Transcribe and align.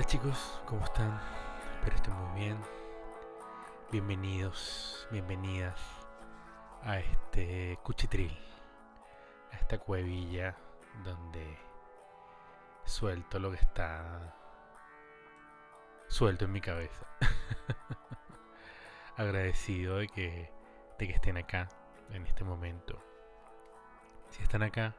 Hola 0.00 0.08
chicos, 0.08 0.62
¿cómo 0.64 0.82
están? 0.82 1.20
Espero 1.74 1.96
estén 1.96 2.14
muy 2.14 2.40
bien. 2.40 2.56
Bienvenidos, 3.92 5.06
bienvenidas 5.10 5.78
a 6.82 7.00
este 7.00 7.78
cuchitril, 7.82 8.34
a 9.52 9.56
esta 9.56 9.76
cuevilla 9.76 10.56
donde 11.04 11.58
suelto 12.86 13.38
lo 13.38 13.50
que 13.50 13.58
está 13.58 14.34
suelto 16.08 16.46
en 16.46 16.52
mi 16.52 16.62
cabeza. 16.62 17.06
Agradecido 19.18 19.98
de 19.98 20.08
que, 20.08 20.50
de 20.98 21.08
que 21.08 21.12
estén 21.12 21.36
acá 21.36 21.68
en 22.08 22.26
este 22.26 22.42
momento. 22.42 22.98
Si 24.30 24.42
están 24.42 24.62
acá 24.62 24.94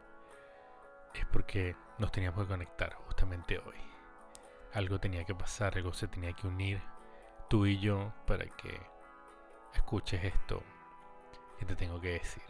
es 1.16 1.26
porque 1.26 1.76
nos 1.98 2.12
teníamos 2.12 2.44
que 2.44 2.50
conectar 2.50 2.94
justamente 2.94 3.58
hoy. 3.58 3.91
Algo 4.74 5.00
tenía 5.00 5.26
que 5.26 5.36
pasar, 5.36 5.76
algo 5.76 5.94
se 5.94 6.08
tenía 6.08 6.34
que 6.34 6.48
unir 6.48 6.82
tú 7.50 7.66
y 7.66 7.80
yo 7.80 8.14
para 8.26 8.46
que 8.46 8.82
escuches 9.74 10.24
esto 10.24 10.64
que 11.60 11.66
te 11.66 11.76
tengo 11.76 12.00
que 12.00 12.14
decir. 12.14 12.44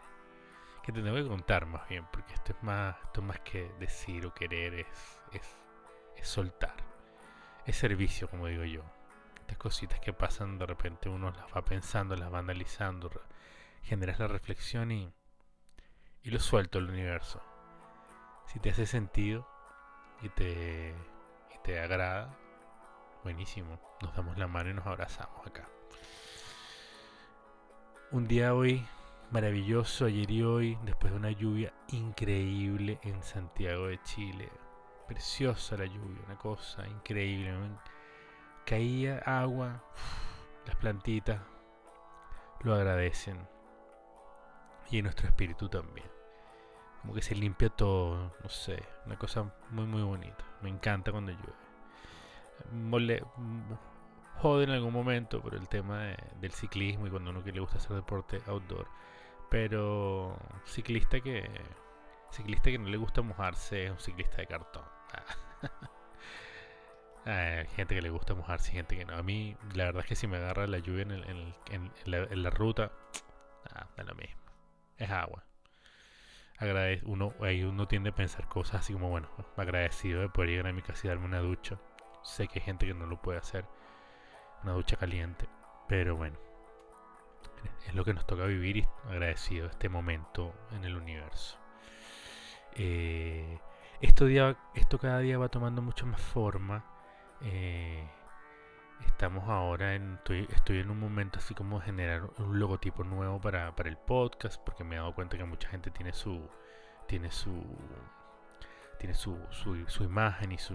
Que 0.82 0.92
te 0.92 1.02
tengo 1.02 1.16
que 1.16 1.26
contar 1.26 1.66
más 1.66 1.88
bien, 1.88 2.06
porque 2.12 2.32
esto 2.34 2.52
es 2.52 2.62
más, 2.62 2.96
esto 3.04 3.22
más 3.22 3.40
que 3.40 3.72
decir 3.78 4.26
o 4.26 4.34
querer, 4.34 4.74
es, 4.74 5.20
es, 5.32 5.56
es 6.16 6.28
soltar. 6.28 6.76
Es 7.66 7.76
servicio, 7.76 8.28
como 8.28 8.46
digo 8.46 8.64
yo. 8.64 8.82
Estas 9.40 9.58
cositas 9.58 10.00
que 10.00 10.12
pasan 10.12 10.58
de 10.58 10.66
repente 10.66 11.08
uno 11.08 11.30
las 11.30 11.46
va 11.54 11.64
pensando, 11.64 12.16
las 12.16 12.32
va 12.32 12.38
analizando, 12.38 13.10
generas 13.82 14.18
la 14.18 14.28
reflexión 14.28 14.90
y, 14.92 15.12
y 16.22 16.30
lo 16.30 16.40
suelto 16.40 16.78
al 16.78 16.88
universo. 16.88 17.42
Si 18.46 18.60
te 18.60 18.70
hace 18.70 18.86
sentido 18.86 19.48
y 20.22 20.28
te, 20.30 20.94
te 21.62 21.80
agrada, 21.80 22.36
buenísimo. 23.22 23.78
Nos 24.02 24.14
damos 24.14 24.36
la 24.36 24.46
mano 24.46 24.70
y 24.70 24.74
nos 24.74 24.86
abrazamos 24.86 25.46
acá. 25.46 25.68
Un 28.10 28.26
día 28.26 28.54
hoy 28.54 28.84
maravilloso, 29.30 30.04
ayer 30.04 30.30
y 30.30 30.42
hoy, 30.42 30.78
después 30.84 31.12
de 31.12 31.18
una 31.18 31.30
lluvia 31.30 31.72
increíble 31.88 32.98
en 33.02 33.22
Santiago 33.22 33.86
de 33.86 34.02
Chile. 34.02 34.50
Preciosa 35.08 35.76
la 35.76 35.86
lluvia, 35.86 36.22
una 36.26 36.36
cosa 36.36 36.86
increíble. 36.86 37.54
Caía 38.66 39.18
agua, 39.18 39.82
las 40.66 40.76
plantitas 40.76 41.40
lo 42.60 42.74
agradecen. 42.74 43.48
Y 44.90 45.00
nuestro 45.00 45.26
espíritu 45.28 45.68
también. 45.68 46.21
Como 47.02 47.14
que 47.14 47.22
se 47.22 47.34
limpia 47.34 47.68
todo, 47.68 48.32
no 48.42 48.48
sé, 48.48 48.82
una 49.06 49.18
cosa 49.18 49.52
muy 49.70 49.86
muy 49.86 50.02
bonita. 50.02 50.44
Me 50.62 50.70
encanta 50.70 51.12
cuando 51.12 51.32
llueve. 51.32 51.52
Mole, 52.72 53.24
jode 54.36 54.64
en 54.64 54.70
algún 54.70 54.92
momento 54.92 55.42
por 55.42 55.54
el 55.54 55.68
tema 55.68 56.14
del 56.40 56.52
ciclismo 56.52 57.06
y 57.06 57.10
cuando 57.10 57.30
uno 57.30 57.42
que 57.44 57.52
le 57.52 57.60
gusta 57.60 57.78
hacer 57.78 57.96
deporte 57.96 58.40
outdoor. 58.46 58.88
Pero 59.50 60.36
ciclista 60.64 61.20
que 61.20 61.48
ciclista 62.30 62.70
que 62.70 62.78
no 62.78 62.88
le 62.88 62.96
gusta 62.96 63.22
mojarse 63.22 63.84
es 63.84 63.90
un 63.90 63.98
ciclista 63.98 64.38
de 64.38 64.46
cartón. 64.46 64.84
Hay 67.24 67.66
gente 67.68 67.94
que 67.94 68.02
le 68.02 68.10
gusta 68.10 68.34
mojarse 68.34 68.70
y 68.72 68.74
gente 68.74 68.96
que 68.96 69.04
no. 69.04 69.14
A 69.14 69.22
mí, 69.22 69.56
la 69.74 69.84
verdad 69.84 70.02
es 70.02 70.08
que 70.08 70.16
si 70.16 70.26
me 70.26 70.38
agarra 70.38 70.66
la 70.66 70.78
lluvia 70.78 71.02
en, 71.02 71.92
la, 72.06 72.50
ruta, 72.50 72.90
ah, 73.74 73.86
mismo. 74.16 74.42
Es 74.98 75.10
agua. 75.10 75.44
Uno, 77.04 77.34
ahí 77.40 77.62
uno 77.64 77.88
tiende 77.88 78.10
a 78.10 78.14
pensar 78.14 78.48
cosas 78.48 78.80
así 78.80 78.92
como, 78.92 79.08
bueno, 79.08 79.28
agradecido 79.56 80.20
de 80.20 80.28
poder 80.28 80.50
ir 80.50 80.66
a 80.66 80.72
mi 80.72 80.82
casa 80.82 81.06
y 81.06 81.08
darme 81.08 81.26
una 81.26 81.40
ducha. 81.40 81.78
Sé 82.22 82.48
que 82.48 82.60
hay 82.60 82.64
gente 82.64 82.86
que 82.86 82.94
no 82.94 83.06
lo 83.06 83.20
puede 83.20 83.38
hacer, 83.38 83.64
una 84.62 84.72
ducha 84.72 84.96
caliente, 84.96 85.48
pero 85.88 86.16
bueno, 86.16 86.38
es 87.86 87.94
lo 87.94 88.04
que 88.04 88.14
nos 88.14 88.26
toca 88.26 88.44
vivir 88.44 88.76
y 88.78 88.88
agradecido 89.08 89.66
este 89.66 89.88
momento 89.88 90.54
en 90.72 90.84
el 90.84 90.96
universo. 90.96 91.58
Eh, 92.74 93.58
esto, 94.00 94.26
día, 94.26 94.56
esto 94.74 94.98
cada 94.98 95.18
día 95.18 95.38
va 95.38 95.48
tomando 95.48 95.82
mucho 95.82 96.06
más 96.06 96.20
forma. 96.20 96.84
Eh, 97.42 98.08
estamos 99.06 99.48
ahora 99.48 99.94
en. 99.94 100.14
Estoy, 100.14 100.48
estoy, 100.50 100.78
en 100.78 100.90
un 100.90 101.00
momento 101.00 101.38
así 101.38 101.54
como 101.54 101.78
de 101.78 101.86
generar 101.86 102.30
un 102.38 102.58
logotipo 102.58 103.04
nuevo 103.04 103.40
para, 103.40 103.74
para, 103.74 103.88
el 103.88 103.96
podcast. 103.96 104.60
Porque 104.62 104.84
me 104.84 104.96
he 104.96 104.98
dado 104.98 105.14
cuenta 105.14 105.36
que 105.36 105.44
mucha 105.44 105.68
gente 105.68 105.90
tiene 105.90 106.12
su. 106.12 106.48
Tiene 107.06 107.30
su. 107.30 107.62
Tiene 108.98 109.14
su, 109.14 109.36
su, 109.50 110.04
imagen 110.04 110.52
y 110.52 110.58
su 110.58 110.74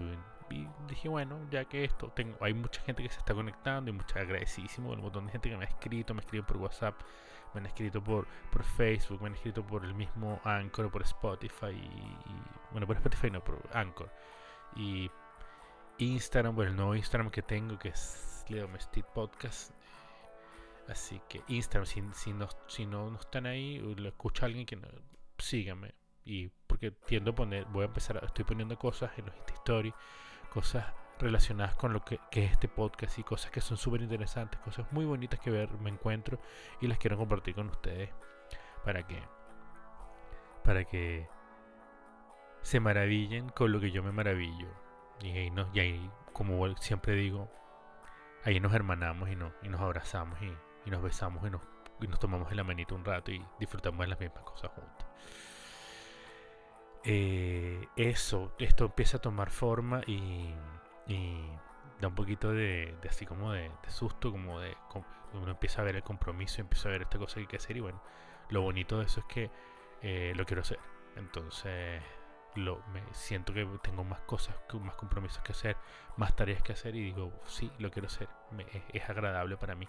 y 0.50 0.66
dije, 0.86 1.08
bueno, 1.08 1.46
ya 1.50 1.64
que 1.66 1.84
esto, 1.84 2.10
tengo, 2.14 2.36
hay 2.40 2.54
mucha 2.54 2.80
gente 2.82 3.02
que 3.02 3.08
se 3.08 3.18
está 3.18 3.34
conectando 3.34 3.90
y 3.90 3.94
mucha 3.94 4.20
agradecidísimo 4.20 4.90
un 4.90 5.00
montón 5.00 5.26
de 5.26 5.32
gente 5.32 5.50
que 5.50 5.56
me 5.56 5.64
ha 5.64 5.68
escrito, 5.68 6.14
me 6.14 6.20
ha 6.20 6.24
escrito 6.24 6.46
por 6.46 6.56
WhatsApp, 6.58 7.00
me 7.54 7.60
han 7.60 7.66
escrito 7.66 8.02
por, 8.02 8.26
por 8.50 8.64
Facebook, 8.64 9.20
me 9.20 9.28
han 9.28 9.34
escrito 9.34 9.66
por 9.66 9.84
el 9.84 9.94
mismo 9.94 10.40
Anchor, 10.44 10.90
por 10.90 11.02
Spotify, 11.02 11.76
bueno, 12.70 12.86
por 12.86 12.96
Spotify 12.96 13.30
no, 13.30 13.42
por 13.42 13.62
Anchor. 13.72 14.10
Y 14.76 15.10
Instagram, 15.98 16.54
por 16.54 16.66
el 16.66 16.76
nuevo 16.76 16.94
Instagram 16.94 17.30
que 17.30 17.42
tengo, 17.42 17.78
que 17.78 17.88
es 17.88 18.44
Leo 18.48 18.68
Podcast. 19.14 19.72
Así 20.88 21.20
que 21.28 21.42
Instagram, 21.48 21.86
si, 22.14 22.32
no, 22.32 22.48
si 22.66 22.86
no, 22.86 23.14
están 23.16 23.46
ahí, 23.46 23.78
lo 23.78 24.08
escucha 24.08 24.46
alguien 24.46 24.64
que 24.64 24.76
no, 24.76 24.88
síganme. 25.38 25.94
Y 26.24 26.48
porque 26.66 26.90
tiendo 26.90 27.32
a 27.32 27.34
poner, 27.34 27.64
voy 27.66 27.82
a 27.82 27.86
empezar, 27.86 28.22
estoy 28.24 28.44
poniendo 28.44 28.78
cosas 28.78 29.10
en 29.18 29.26
los 29.26 29.34
Stories 29.54 29.94
cosas 30.48 30.86
relacionadas 31.18 31.74
con 31.74 31.92
lo 31.92 32.04
que, 32.04 32.20
es 32.32 32.52
este 32.52 32.68
podcast 32.68 33.18
y 33.18 33.24
cosas 33.24 33.50
que 33.50 33.60
son 33.60 33.76
súper 33.76 34.02
interesantes, 34.02 34.60
cosas 34.60 34.90
muy 34.92 35.04
bonitas 35.04 35.40
que 35.40 35.50
ver, 35.50 35.70
me 35.78 35.90
encuentro 35.90 36.40
y 36.80 36.86
las 36.86 36.98
quiero 36.98 37.16
compartir 37.16 37.54
con 37.54 37.68
ustedes 37.68 38.10
para 38.84 39.06
que 39.06 39.22
para 40.64 40.84
que 40.84 41.28
se 42.62 42.80
maravillen 42.80 43.48
con 43.48 43.72
lo 43.72 43.80
que 43.80 43.90
yo 43.90 44.02
me 44.02 44.12
maravillo 44.12 44.68
y 45.20 45.30
ahí, 45.36 45.50
nos, 45.50 45.74
y 45.74 45.80
ahí 45.80 46.10
como 46.32 46.76
siempre 46.76 47.14
digo 47.14 47.50
ahí 48.44 48.60
nos 48.60 48.72
hermanamos 48.72 49.28
y, 49.28 49.36
no, 49.36 49.52
y 49.62 49.68
nos 49.68 49.80
abrazamos 49.80 50.40
y, 50.42 50.52
y 50.86 50.90
nos 50.90 51.02
besamos 51.02 51.46
y 51.46 51.50
nos, 51.50 51.62
y 52.00 52.06
nos 52.06 52.18
tomamos 52.18 52.50
el 52.50 52.56
la 52.56 52.64
manito 52.64 52.94
un 52.94 53.04
rato 53.04 53.30
y 53.30 53.44
disfrutamos 53.58 54.00
de 54.00 54.08
las 54.08 54.20
mismas 54.20 54.44
cosas 54.44 54.70
juntos 54.72 55.06
eh, 57.04 57.88
eso, 57.96 58.52
esto 58.58 58.86
empieza 58.86 59.18
a 59.18 59.20
tomar 59.20 59.50
forma 59.50 60.02
y, 60.06 60.54
da 62.00 62.08
un 62.08 62.14
poquito 62.14 62.52
de, 62.52 62.94
así 63.08 63.26
como 63.26 63.52
de, 63.52 63.70
susto, 63.88 64.30
como 64.30 64.60
de 64.60 64.76
uno 65.32 65.50
empieza 65.50 65.80
a 65.82 65.84
ver 65.84 65.96
el 65.96 66.02
compromiso, 66.02 66.60
empieza 66.60 66.88
a 66.88 66.92
ver 66.92 67.02
esta 67.02 67.18
cosa 67.18 67.34
que 67.34 67.40
hay 67.40 67.46
que 67.46 67.56
hacer 67.56 67.76
y 67.76 67.80
bueno, 67.80 68.02
lo 68.50 68.62
bonito 68.62 68.98
de 68.98 69.06
eso 69.06 69.20
es 69.20 69.26
que 69.26 69.50
eh, 70.02 70.32
lo 70.36 70.44
quiero 70.44 70.62
hacer. 70.62 70.78
Entonces, 71.16 72.02
lo, 72.54 72.82
me 72.92 73.02
siento 73.12 73.52
que 73.52 73.64
tengo 73.82 74.04
más 74.04 74.20
cosas, 74.20 74.56
más 74.80 74.94
compromisos 74.94 75.42
que 75.42 75.52
hacer, 75.52 75.76
más 76.16 76.34
tareas 76.34 76.62
que 76.62 76.72
hacer 76.72 76.96
y 76.96 77.02
digo, 77.02 77.32
sí, 77.46 77.70
lo 77.78 77.90
quiero 77.90 78.06
hacer, 78.06 78.28
es 78.92 79.08
agradable 79.08 79.56
para 79.56 79.74
mí. 79.74 79.88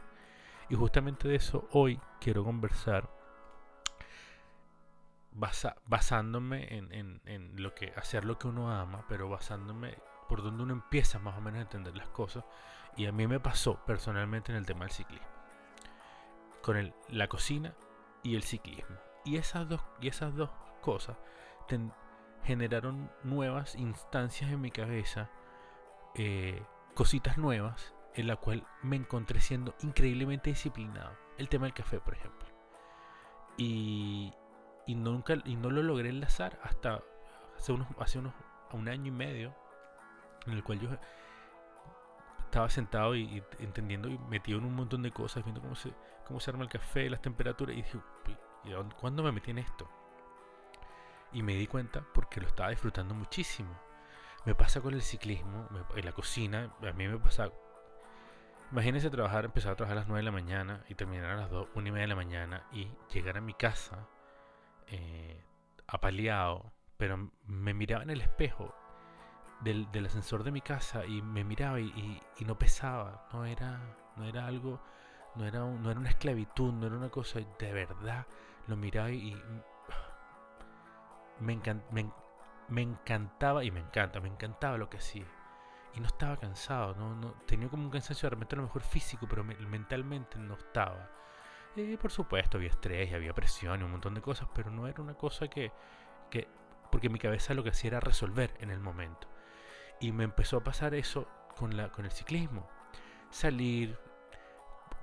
Y 0.70 0.76
justamente 0.76 1.28
de 1.28 1.36
eso 1.36 1.68
hoy 1.72 2.00
quiero 2.20 2.44
conversar 2.44 3.10
basándome 5.86 6.68
en, 6.78 7.52
lo 7.56 7.74
que 7.74 7.94
hacer 7.96 8.26
lo 8.26 8.38
que 8.38 8.48
uno 8.48 8.72
ama, 8.72 9.06
pero 9.08 9.30
basándome 9.30 9.98
por 10.28 10.44
donde 10.44 10.64
uno 10.64 10.74
empieza 10.74 11.18
más 11.20 11.38
o 11.38 11.42
menos 11.42 11.60
a 11.60 11.62
entender 11.64 11.96
las 11.96 12.10
cosas. 12.10 12.44
Y 12.98 13.06
a 13.06 13.12
mí 13.12 13.28
me 13.28 13.40
pasó 13.40 13.84
personalmente 13.86 14.52
en 14.52 14.58
el 14.58 14.66
tema 14.66 14.86
del 14.86 14.92
ciclismo, 14.92 15.28
con 16.62 16.94
la 17.10 17.28
cocina 17.28 17.74
y 18.24 18.36
el 18.36 18.44
ciclismo. 18.44 18.98
Y 19.26 19.38
esas 19.38 19.68
dos, 19.68 19.82
y 20.02 20.08
esas 20.08 20.36
dos 20.36 20.50
cosas 20.82 21.18
generaron 22.44 23.12
nuevas 23.24 23.76
instancias 23.76 24.52
en 24.52 24.62
mi 24.62 24.72
cabeza, 24.72 25.30
eh, 26.16 26.64
cositas 26.96 27.38
nuevas, 27.38 27.94
en 28.16 28.28
la 28.28 28.36
cual 28.36 28.66
me 28.82 28.96
encontré 28.96 29.40
siendo 29.40 29.76
increíblemente 29.82 30.50
disciplinado. 30.50 31.12
El 31.38 31.50
tema 31.50 31.66
del 31.66 31.74
café, 31.74 32.00
por 32.00 32.16
ejemplo. 32.16 32.48
Y, 33.58 34.34
y 34.86 34.96
nunca 34.96 35.36
y 35.46 35.56
no 35.56 35.70
lo 35.70 35.84
logré 35.84 36.10
enlazar 36.10 36.60
hasta 36.64 37.04
hace 37.58 37.74
unos 37.74 37.88
hace 38.00 38.18
unos 38.18 38.34
un 38.72 38.88
año 38.88 39.08
y 39.08 39.12
medio 39.12 39.54
en 40.48 40.54
el 40.54 40.64
cual 40.64 40.80
yo 40.80 40.90
estaba 42.46 42.70
sentado 42.70 43.16
y, 43.16 43.44
entendiendo 43.60 44.10
y 44.10 44.18
metido 44.18 44.58
en 44.58 44.66
un 44.66 44.76
montón 44.76 45.04
de 45.04 45.12
cosas 45.12 45.44
viendo 45.44 45.62
cómo 45.62 45.76
se 45.76 45.94
cómo 46.26 46.40
se 46.40 46.50
arma 46.50 46.64
el 46.64 46.70
café 46.70 47.10
las 47.10 47.22
temperaturas 47.22 47.76
y 47.76 47.84
dije 47.84 48.00
¿y 48.64 48.72
¿cuándo 49.00 49.22
me 49.22 49.32
metí 49.32 49.52
en 49.52 49.60
esto? 49.60 49.88
Y 51.34 51.44
me 51.44 51.56
di 51.56 51.68
cuenta 51.68 52.04
porque 52.14 52.42
lo 52.42 52.48
estaba 52.48 52.70
disfrutando 52.70 53.14
muchísimo 53.14 53.70
me 54.46 54.56
pasa 54.56 54.82
con 54.82 54.94
el 54.94 55.02
ciclismo 55.02 55.68
en 55.96 56.06
la 56.06 56.12
cocina 56.12 56.74
a 56.82 56.94
mí 56.94 57.08
me 57.08 57.18
pasa 57.18 57.52
imagínense 58.72 59.10
trabajar 59.10 59.46
empezar 59.46 59.74
a 59.74 59.76
trabajar 59.76 59.98
a 59.98 60.02
las 60.02 60.08
9 60.08 60.20
de 60.20 60.26
la 60.26 60.32
mañana 60.32 60.84
y 60.90 60.96
terminar 60.96 61.32
a 61.32 61.36
las 61.36 61.50
2 61.50 61.70
1 61.76 61.88
y 61.88 61.92
media 61.92 62.04
de 62.04 62.08
la 62.08 62.16
mañana 62.16 62.64
y 62.72 62.88
llegar 63.12 63.38
a 63.38 63.42
mi 63.42 63.54
casa 63.54 64.08
eh, 64.92 65.44
apaleado, 65.88 66.72
pero 66.98 67.32
me 67.46 67.74
miraba 67.74 68.04
en 68.04 68.10
el 68.10 68.22
espejo 68.22 68.74
del, 69.62 69.92
del, 69.92 70.06
ascensor 70.06 70.44
de 70.44 70.52
mi 70.52 70.62
casa 70.62 71.06
y 71.06 71.22
me 71.22 71.44
miraba 71.44 71.80
y, 71.80 72.22
y, 72.38 72.46
no 72.46 72.58
pesaba, 72.58 73.28
no 73.34 73.46
era, 73.46 73.80
no 74.16 74.26
era 74.26 74.46
algo, 74.46 74.82
no 75.36 75.46
era, 75.46 75.60
no 75.60 75.92
era 75.92 76.00
una 76.00 76.10
esclavitud, 76.10 76.74
no 76.74 76.88
era 76.88 76.96
una 76.96 77.10
cosa 77.10 77.40
de 77.40 77.74
verdad. 77.74 78.26
Lo 78.68 78.78
miraba 78.78 79.12
y, 79.12 79.40
me, 81.40 81.60
me, 81.92 82.12
me, 82.68 82.82
encantaba 82.82 83.64
y 83.64 83.72
me 83.72 83.80
encanta, 83.80 84.20
me 84.20 84.30
encantaba 84.30 84.78
lo 84.78 84.90
que 84.90 84.98
hacía. 84.98 85.26
Y 85.96 86.00
no 86.00 86.08
estaba 86.08 86.38
cansado, 86.38 86.96
no, 86.96 87.16
no 87.16 87.34
tenía 87.46 87.70
como 87.70 87.84
un 87.84 87.90
cansancio 87.90 88.28
de 88.28 88.32
repente 88.32 88.56
a 88.56 88.58
lo 88.58 88.64
mejor 88.64 88.84
físico, 88.84 89.28
pero 89.28 89.44
mentalmente 89.44 90.38
no 90.38 90.56
estaba. 90.56 91.10
Por 92.00 92.12
supuesto 92.12 92.58
había 92.58 92.70
estrés 92.70 93.12
y 93.12 93.16
había 93.16 93.34
presión 93.34 93.80
y 93.80 93.84
un 93.84 93.92
montón 93.92 94.14
de 94.14 94.22
cosas, 94.22 94.48
pero 94.54 94.70
no 94.70 94.88
era 94.88 95.02
una 95.02 95.14
cosa 95.14 95.48
que, 95.48 95.72
que 96.30 96.48
porque 96.92 97.10
mi 97.10 97.20
cabeza 97.20 97.54
lo 97.54 97.64
que 97.64 97.70
hacía 97.70 97.90
era 97.90 98.00
resolver 98.00 98.56
en 98.60 98.70
el 98.70 98.80
momento. 98.80 99.28
Y 100.00 100.12
me 100.12 100.24
empezó 100.24 100.58
a 100.58 100.64
pasar 100.64 100.94
eso 100.94 101.28
con, 101.56 101.76
la, 101.76 101.92
con 101.92 102.06
el 102.06 102.12
ciclismo. 102.12 102.70
Salir, 103.30 103.98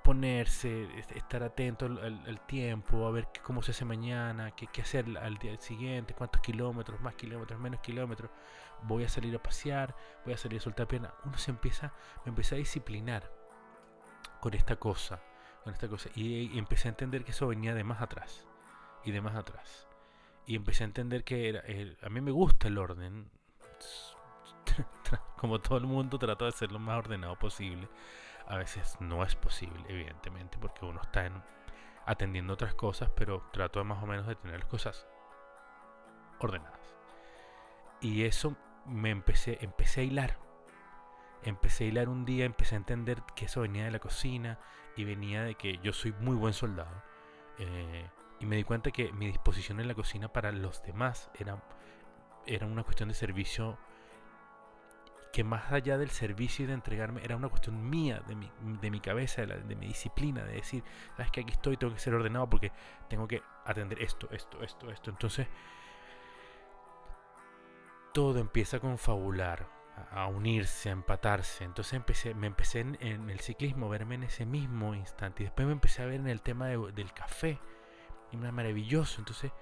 ponerse, 0.06 0.86
estar 1.16 1.42
atento 1.42 1.86
al, 1.86 2.40
tiempo, 2.46 3.08
a 3.08 3.10
ver 3.10 3.26
cómo 3.42 3.60
se 3.60 3.72
hace 3.72 3.84
mañana, 3.84 4.52
qué, 4.52 4.80
hacer 4.80 5.04
al 5.18 5.36
día 5.38 5.58
siguiente, 5.58 6.14
cuántos 6.14 6.40
kilómetros, 6.40 7.00
más 7.00 7.16
kilómetros, 7.16 7.58
menos 7.58 7.80
kilómetros. 7.80 8.30
Voy 8.82 9.02
a 9.02 9.08
salir 9.08 9.34
a 9.34 9.42
pasear, 9.42 9.96
voy 10.24 10.34
a 10.34 10.36
salir 10.36 10.60
a 10.60 10.62
soltar 10.62 10.86
pena. 10.86 11.12
Uno 11.24 11.36
se 11.38 11.50
empieza, 11.50 11.92
me 12.24 12.30
empecé 12.30 12.54
a 12.54 12.58
disciplinar 12.58 13.28
con 14.40 14.54
esta 14.54 14.76
cosa, 14.76 15.20
con 15.64 15.72
esta 15.74 15.88
cosa. 15.88 16.08
Y, 16.14 16.52
y 16.54 16.58
empecé 16.58 16.86
a 16.86 16.90
entender 16.90 17.24
que 17.24 17.32
eso 17.32 17.48
venía 17.48 17.74
de 17.74 17.82
más 17.82 18.00
atrás 18.00 18.46
y 19.04 19.10
de 19.10 19.20
más 19.20 19.34
atrás 19.34 19.88
y 20.46 20.54
empecé 20.54 20.84
a 20.84 20.86
entender 20.86 21.24
que 21.24 21.96
a 22.00 22.08
mí 22.08 22.20
me 22.20 22.30
gusta 22.30 22.68
el 22.68 22.78
orden. 22.78 23.28
Como 25.36 25.58
todo 25.58 25.78
el 25.78 25.86
mundo 25.86 26.16
trato 26.16 26.44
de 26.44 26.52
ser 26.52 26.70
lo 26.70 26.78
más 26.78 26.98
ordenado 26.98 27.36
posible. 27.36 27.88
A 28.46 28.56
veces 28.56 28.96
no 29.00 29.24
es 29.24 29.34
posible, 29.34 29.84
evidentemente, 29.88 30.58
porque 30.58 30.84
uno 30.84 31.00
está 31.02 31.26
en, 31.26 31.42
atendiendo 32.04 32.54
otras 32.54 32.74
cosas, 32.74 33.10
pero 33.14 33.42
trato 33.52 33.80
de 33.80 33.84
más 33.84 34.02
o 34.02 34.06
menos 34.06 34.26
de 34.26 34.36
tener 34.36 34.60
las 34.60 34.68
cosas 34.68 35.06
ordenadas. 36.38 36.94
Y 38.00 38.24
eso 38.24 38.56
me 38.86 39.10
empecé, 39.10 39.58
empecé 39.60 40.02
a 40.02 40.04
hilar. 40.04 40.38
Empecé 41.42 41.84
a 41.84 41.86
hilar 41.88 42.08
un 42.08 42.24
día, 42.24 42.44
empecé 42.44 42.74
a 42.74 42.78
entender 42.78 43.22
que 43.34 43.46
eso 43.46 43.60
venía 43.60 43.84
de 43.84 43.90
la 43.90 43.98
cocina 43.98 44.58
y 44.96 45.04
venía 45.04 45.42
de 45.42 45.54
que 45.54 45.78
yo 45.78 45.92
soy 45.92 46.12
muy 46.12 46.36
buen 46.36 46.52
soldado. 46.52 47.02
Eh, 47.58 48.08
y 48.40 48.46
me 48.46 48.56
di 48.56 48.64
cuenta 48.64 48.90
que 48.90 49.12
mi 49.12 49.26
disposición 49.26 49.80
en 49.80 49.88
la 49.88 49.94
cocina 49.94 50.28
para 50.32 50.52
los 50.52 50.82
demás 50.82 51.30
era, 51.38 51.62
era 52.46 52.66
una 52.66 52.82
cuestión 52.82 53.08
de 53.08 53.14
servicio 53.14 53.78
que 55.36 55.44
más 55.44 55.70
allá 55.70 55.98
del 55.98 56.08
servicio 56.08 56.64
y 56.64 56.68
de 56.68 56.72
entregarme, 56.72 57.22
era 57.22 57.36
una 57.36 57.50
cuestión 57.50 57.90
mía, 57.90 58.22
de 58.26 58.34
mi, 58.34 58.50
de 58.80 58.90
mi 58.90 59.00
cabeza, 59.00 59.44
de, 59.44 59.76
mi 59.76 59.88
disciplina, 59.88 60.42
de 60.42 60.54
decir, 60.54 60.82
sabes 61.14 61.30
que 61.30 61.42
aquí 61.42 61.52
estoy, 61.52 61.76
tengo 61.76 61.92
que 61.92 62.00
ser 62.00 62.14
ordenado 62.14 62.48
porque 62.48 62.72
tengo 63.06 63.28
que 63.28 63.42
atender 63.66 64.02
esto, 64.02 64.30
esto, 64.30 64.62
esto, 64.62 64.90
esto. 64.90 65.10
Entonces, 65.10 65.46
todo 68.14 68.38
empieza 68.38 68.78
a 68.78 68.80
confabular, 68.80 69.68
a, 70.10 70.26
unirse, 70.28 70.88
a 70.88 70.92
empatarse. 70.92 71.64
Entonces 71.64 72.00
me 72.34 72.46
empecé 72.46 72.80
en, 72.80 73.28
el 73.28 73.40
ciclismo, 73.40 73.90
verme 73.90 74.14
en 74.14 74.22
ese 74.22 74.46
mismo 74.46 74.94
instante. 74.94 75.42
Y 75.42 75.46
después 75.46 75.66
me 75.66 75.74
empecé 75.74 76.00
a 76.00 76.06
ver 76.06 76.20
en 76.20 76.28
el 76.28 76.40
tema 76.40 76.68
del 76.68 77.12
café 77.12 77.60
y 78.32 78.38
era 78.38 78.52
maravilloso. 78.52 79.20
Entonces, 79.20 79.52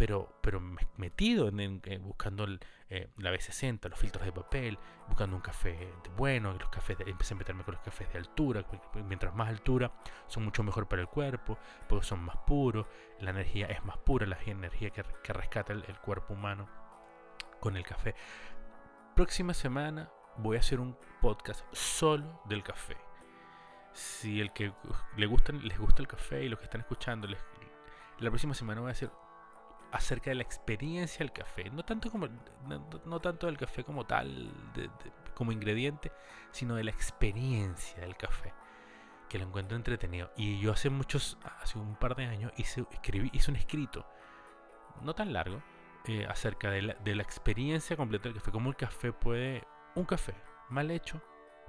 pero, 0.00 0.32
pero 0.40 0.62
metido 0.96 1.48
en, 1.48 1.82
buscando 2.00 2.46
eh, 2.88 3.10
la 3.18 3.32
B60, 3.32 3.86
los 3.90 3.98
filtros 3.98 4.24
de 4.24 4.32
papel, 4.32 4.78
buscando 5.08 5.36
un 5.36 5.42
café 5.42 5.92
bueno, 6.16 6.54
los 6.54 6.70
cafés 6.70 6.96
empecé 7.04 7.34
a 7.34 7.36
meterme 7.36 7.64
con 7.64 7.74
los 7.74 7.82
cafés 7.82 8.10
de 8.10 8.16
altura, 8.16 8.64
mientras 9.06 9.34
más 9.34 9.50
altura 9.50 9.92
son 10.26 10.44
mucho 10.44 10.62
mejor 10.62 10.88
para 10.88 11.02
el 11.02 11.08
cuerpo, 11.08 11.58
porque 11.86 12.06
son 12.06 12.20
más 12.24 12.38
puros, 12.46 12.86
la 13.20 13.28
energía 13.28 13.66
es 13.66 13.84
más 13.84 13.98
pura, 13.98 14.26
la 14.26 14.38
energía 14.46 14.88
que, 14.88 15.02
rescata 15.34 15.74
el, 15.74 15.84
cuerpo 15.98 16.32
humano 16.32 16.66
con 17.60 17.76
el 17.76 17.84
café. 17.84 18.14
Próxima 19.14 19.52
semana 19.52 20.10
voy 20.38 20.56
a 20.56 20.60
hacer 20.60 20.80
un 20.80 20.96
podcast 21.20 21.62
solo 21.72 22.40
del 22.46 22.62
café. 22.62 22.96
Si 23.92 24.40
el 24.40 24.50
que 24.54 24.72
le 25.18 25.26
gusta, 25.26 25.52
les 25.52 25.78
gusta 25.78 26.00
el 26.00 26.08
café 26.08 26.42
y 26.42 26.48
los 26.48 26.58
que 26.58 26.64
están 26.64 26.80
escuchando 26.80 27.28
la 27.28 28.30
próxima 28.30 28.54
semana 28.54 28.80
voy 28.80 28.88
a 28.88 28.92
hacer 28.92 29.10
acerca 29.92 30.30
de 30.30 30.36
la 30.36 30.42
experiencia 30.42 31.18
del 31.18 31.32
café. 31.32 31.70
No 31.70 31.84
tanto 31.84 32.10
como 32.10 32.28
no, 33.06 33.20
tanto 33.20 33.46
del 33.46 33.58
café 33.58 33.84
como 33.84 34.06
tal, 34.06 34.52
como 35.34 35.52
ingrediente, 35.52 36.12
sino 36.50 36.74
de 36.74 36.84
la 36.84 36.90
experiencia 36.90 38.00
del 38.00 38.16
café. 38.16 38.52
Que 39.28 39.38
lo 39.38 39.46
encuentro 39.46 39.76
entretenido. 39.76 40.32
Y 40.36 40.58
yo 40.60 40.72
hace 40.72 40.90
muchos, 40.90 41.38
hace 41.60 41.78
un 41.78 41.96
par 41.96 42.16
de 42.16 42.26
años, 42.26 42.52
hice, 42.56 42.84
escribí, 42.90 43.30
hice 43.32 43.50
un 43.50 43.56
escrito, 43.56 44.06
no 45.02 45.14
tan 45.14 45.32
largo, 45.32 45.62
eh, 46.06 46.26
acerca 46.28 46.70
de 46.70 46.82
la, 46.82 46.94
de 46.94 47.14
la 47.14 47.22
experiencia 47.22 47.96
completa 47.96 48.28
del 48.28 48.38
café. 48.38 48.50
Cómo 48.50 48.70
el 48.70 48.76
café 48.76 49.12
puede, 49.12 49.64
un 49.94 50.04
café 50.04 50.34
mal 50.70 50.90
hecho, 50.90 51.20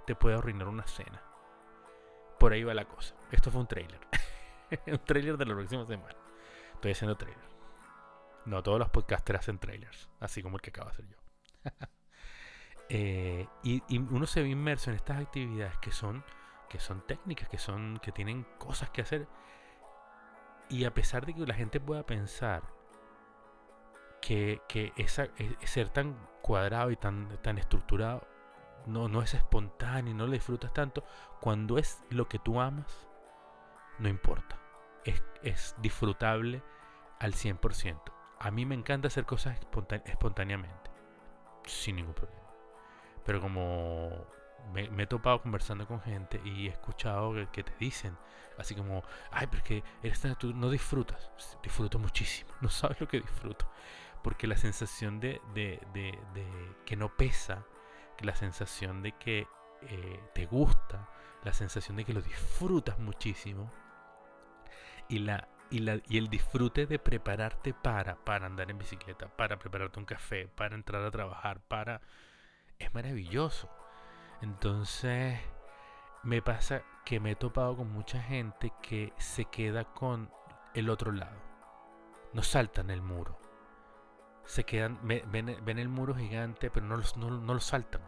te 0.05 0.15
puede 0.15 0.35
arruinar 0.35 0.67
una 0.67 0.87
cena. 0.87 1.21
Por 2.39 2.53
ahí 2.53 2.63
va 2.63 2.73
la 2.73 2.85
cosa. 2.85 3.15
Esto 3.31 3.51
fue 3.51 3.61
un 3.61 3.67
trailer. 3.67 3.99
un 4.87 4.99
trailer 4.99 5.37
de 5.37 5.45
la 5.45 5.53
próxima 5.53 5.85
semana. 5.85 6.15
Estoy 6.73 6.91
haciendo 6.91 7.17
trailers. 7.17 7.50
No 8.45 8.63
todos 8.63 8.79
los 8.79 8.89
podcasters 8.89 9.39
hacen 9.39 9.59
trailers, 9.59 10.09
así 10.19 10.41
como 10.41 10.57
el 10.57 10.61
que 10.61 10.69
acabo 10.71 10.89
de 10.89 10.93
hacer 10.93 11.07
yo. 11.07 11.17
Eh, 12.93 13.47
y, 13.63 13.81
uno 13.99 14.27
se 14.27 14.41
ve 14.41 14.49
inmerso 14.49 14.89
en 14.89 14.97
estas 14.97 15.21
actividades 15.21 15.77
que 15.77 15.93
son, 15.93 16.25
que 16.67 16.77
son 16.77 16.99
técnicas, 17.07 17.47
que 17.47 17.57
son, 17.57 17.97
que 17.99 18.11
tienen 18.11 18.45
cosas 18.57 18.89
que 18.89 19.01
hacer. 19.01 19.29
Y 20.67 20.83
a 20.83 20.93
pesar 20.93 21.25
de 21.25 21.33
que 21.33 21.47
la 21.47 21.53
gente 21.53 21.79
pueda 21.79 22.05
pensar 22.05 22.63
que, 24.21 24.61
que 24.67 24.91
esa, 24.97 25.29
e, 25.37 25.55
ser 25.65 25.87
tan 25.87 26.17
cuadrado 26.41 26.91
y 26.91 26.97
tan, 26.97 27.29
tan 27.41 27.57
estructurado 27.57 28.27
no, 28.87 29.07
no 29.07 29.21
es 29.21 29.35
espontáneo, 29.35 30.13
no 30.13 30.25
lo 30.25 30.33
disfrutas 30.33 30.73
tanto, 30.73 31.05
cuando 31.39 31.77
es 31.77 32.03
lo 32.09 32.27
que 32.27 32.39
tú 32.39 32.59
amas, 32.59 33.07
no 33.99 34.09
importa 34.09 34.61
es, 35.43 35.75
disfrutable 35.79 36.63
al 37.19 37.33
100%. 37.33 38.01
A 38.43 38.49
mí 38.49 38.65
me 38.65 38.73
encanta 38.73 39.07
hacer 39.07 39.25
cosas 39.25 39.55
espontáneamente, 40.05 40.89
sin 41.67 41.97
ningún 41.97 42.15
problema. 42.15 42.41
Pero 43.23 43.39
como 43.39 44.25
me, 44.73 45.03
he 45.03 45.05
topado 45.05 45.43
conversando 45.43 45.85
con 45.85 46.01
gente 46.01 46.41
y 46.43 46.65
he 46.65 46.71
escuchado 46.71 47.35
que, 47.51 47.63
te 47.63 47.71
dicen, 47.79 48.17
así 48.57 48.73
como, 48.73 49.03
ay, 49.29 49.45
pero 49.45 49.63
que 49.63 49.83
eres 50.01 50.25
tú 50.39 50.55
no 50.55 50.71
disfrutas. 50.71 51.29
Disfruto 51.61 51.99
muchísimo, 51.99 52.51
no 52.61 52.69
sabes 52.69 52.99
lo 52.99 53.07
que 53.07 53.21
disfruto. 53.21 53.69
Porque 54.23 54.47
la 54.47 54.57
sensación 54.57 55.19
de, 55.19 55.39
que 56.83 56.95
no 56.95 57.15
pesa, 57.15 57.63
la 58.21 58.35
sensación 58.35 59.03
de 59.03 59.11
que 59.11 59.47
eh, 59.83 60.19
te 60.33 60.47
gusta, 60.47 61.07
la 61.43 61.53
sensación 61.53 61.95
de 61.95 62.05
que 62.05 62.13
lo 62.13 62.23
disfrutas 62.23 62.97
muchísimo, 62.97 63.71
y, 65.09 65.19
la, 65.19 65.47
y, 65.71 65.79
la, 65.79 65.99
y 66.07 66.17
el 66.17 66.27
disfrute 66.27 66.85
de 66.85 66.99
prepararte 66.99 67.73
para, 67.73 68.15
para 68.15 68.45
andar 68.45 68.69
en 68.69 68.77
bicicleta, 68.77 69.27
para 69.29 69.57
prepararte 69.57 69.99
un 69.99 70.05
café, 70.05 70.47
para 70.47 70.75
entrar 70.75 71.03
a 71.03 71.11
trabajar, 71.11 71.61
para... 71.61 72.01
Es 72.77 72.93
maravilloso. 72.93 73.69
Entonces, 74.41 75.39
me 76.23 76.41
pasa 76.41 76.83
que 77.05 77.19
me 77.19 77.31
he 77.31 77.35
topado 77.35 77.77
con 77.77 77.91
mucha 77.91 78.21
gente 78.21 78.73
que 78.81 79.13
se 79.17 79.45
queda 79.45 79.85
con 79.85 80.29
el 80.73 80.89
otro 80.89 81.11
lado. 81.11 81.37
No 82.33 82.43
saltan 82.43 82.89
el 82.89 83.01
muro. 83.01 83.39
Se 84.45 84.63
quedan, 84.63 84.99
ven, 85.03 85.57
ven 85.63 85.79
el 85.79 85.89
muro 85.89 86.15
gigante, 86.15 86.69
pero 86.69 86.85
no, 86.85 86.97
no, 87.17 87.29
no 87.29 87.53
lo 87.53 87.59
saltan. 87.59 88.01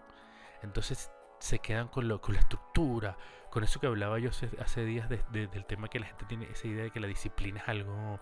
Entonces 0.64 1.12
se 1.44 1.60
quedan 1.60 1.90
con, 1.90 2.08
lo, 2.08 2.22
con 2.22 2.36
la 2.36 2.40
estructura, 2.40 3.18
con 3.50 3.66
eso 3.66 3.82
que 3.82 3.88
hablaba 3.88 4.18
yo 4.18 4.30
hace, 4.30 4.86
días 4.86 5.10
del 5.10 5.66
tema 5.66 5.90
que 5.90 6.00
la 6.00 6.06
gente 6.06 6.24
tiene 6.24 6.46
esa 6.50 6.68
idea 6.68 6.86
de 6.86 6.92
que 6.92 7.02
la 7.02 7.08
disciplina 7.08 7.60
es 7.60 7.68
algo, 7.68 8.22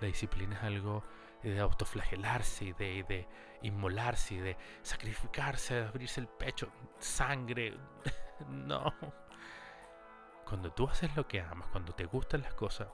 la 0.00 0.06
disciplina 0.06 0.54
es 0.54 0.62
algo 0.62 1.02
de 1.42 1.58
autoflagelarse, 1.58 2.72
de, 2.74 3.02
de 3.08 3.28
inmolarse, 3.62 4.40
de 4.40 4.56
sacrificarse, 4.82 5.74
de 5.74 5.88
abrirse 5.88 6.20
el 6.20 6.28
pecho, 6.28 6.70
sangre. 7.00 7.76
no. 8.48 8.94
Cuando 10.46 10.72
tú 10.72 10.86
haces 10.86 11.16
lo 11.16 11.26
que 11.26 11.40
amas, 11.40 11.66
cuando 11.70 11.92
te 11.92 12.04
gustan 12.04 12.42
las 12.42 12.54
cosas, 12.54 12.86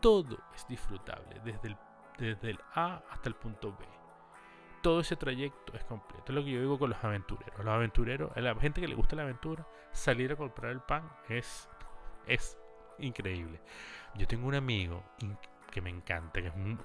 todo 0.00 0.38
es 0.54 0.66
disfrutable, 0.66 1.42
desde 1.44 1.68
el, 1.68 1.76
desde 2.16 2.50
el 2.52 2.60
A 2.72 3.02
hasta 3.10 3.28
el 3.28 3.34
punto 3.34 3.76
B 3.78 4.03
todo 4.84 5.00
ese 5.00 5.16
trayecto 5.16 5.74
es 5.74 5.82
completo. 5.84 6.24
Es 6.28 6.34
lo 6.34 6.44
que 6.44 6.50
yo 6.50 6.60
digo 6.60 6.78
con 6.78 6.90
los 6.90 7.02
aventureros. 7.02 7.56
Los 7.56 7.74
aventureros, 7.74 8.36
a 8.36 8.40
la 8.40 8.54
gente 8.56 8.82
que 8.82 8.86
le 8.86 8.94
gusta 8.94 9.16
la 9.16 9.22
aventura, 9.22 9.66
salir 9.92 10.30
a 10.30 10.36
comprar 10.36 10.72
el 10.72 10.80
pan 10.80 11.10
es, 11.30 11.70
es 12.26 12.58
increíble. 12.98 13.62
Yo 14.14 14.28
tengo 14.28 14.46
un 14.46 14.54
amigo 14.54 15.02
que 15.70 15.80
me 15.80 15.88
encanta, 15.88 16.42
que 16.42 16.48
es 16.48 16.54
un 16.54 16.78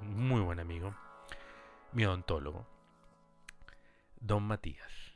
muy 0.00 0.40
buen 0.40 0.58
amigo, 0.58 0.92
mi 1.92 2.04
odontólogo. 2.04 2.66
Don 4.16 4.42
Matías, 4.42 5.14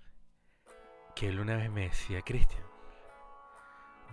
que 1.17 1.29
él 1.29 1.41
una 1.41 1.57
vez 1.57 1.73
me 1.73 1.89
decía, 1.89 2.23
Cristian, 2.23 2.63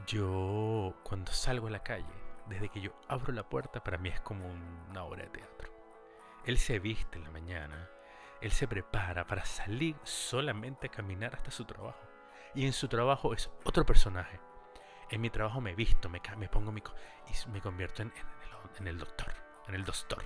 yo 0.08 0.96
cuando 1.04 1.32
salgo 1.32 1.68
a 1.68 1.72
la 1.72 1.84
calle, 1.84 2.08
desde 2.48 2.70
que 2.70 2.82
yo 2.82 2.92
abro 3.08 3.32
la 3.34 3.48
puerta, 3.48 3.84
para 3.84 4.00
mí 4.00 4.10
es 4.10 4.20
como 4.22 4.52
una 4.90 5.04
obra 5.04 5.26
de 5.26 5.30
teatro. 5.30 5.72
Él 6.44 6.58
se 6.58 6.80
viste 6.80 7.20
en 7.20 7.26
la 7.26 7.30
mañana, 7.30 7.88
él 8.42 8.52
se 8.52 8.68
prepara 8.68 9.26
para 9.28 9.46
salir 9.46 9.96
solamente 10.04 10.88
a 10.88 10.92
caminar 10.92 11.36
hasta 11.36 11.52
su 11.52 11.66
trabajo. 11.66 12.00
Y 12.56 12.66
en 12.66 12.74
su 12.74 12.88
trabajo 12.88 13.34
es 13.34 13.50
otro 13.64 13.86
personaje. 13.86 14.40
En 15.10 15.22
mi 15.22 15.30
trabajo 15.30 15.62
me 15.62 15.76
visto, 15.76 16.10
me, 16.10 16.22
me 16.38 16.48
pongo 16.50 16.72
mi... 16.72 16.82
y 16.82 17.50
me 17.50 17.62
convierto 17.62 18.02
en, 18.02 18.12
el, 18.88 18.98
doctor, 18.98 19.34
en 19.68 19.76
el 19.76 19.84
doctor. 19.84 20.24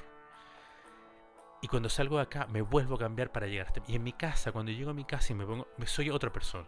Y 1.62 1.68
cuando 1.68 1.90
salgo 1.90 2.18
de 2.18 2.24
acá 2.24 2.48
me 2.48 2.62
vuelvo 2.62 2.96
a 2.96 3.00
cambiar 3.00 3.32
para 3.32 3.48
llegar 3.48 3.68
hasta... 3.68 3.82
Y 3.88 3.96
en 3.96 4.04
mi 4.04 4.14
casa, 4.14 4.52
cuando 4.52 4.72
llego 4.72 4.92
a 4.92 4.94
mi 4.94 5.06
casa 5.06 5.34
y 5.34 5.36
me 5.36 5.46
pongo... 5.46 5.68
Soy 5.86 6.10
otra 6.10 6.32
persona. 6.32 6.68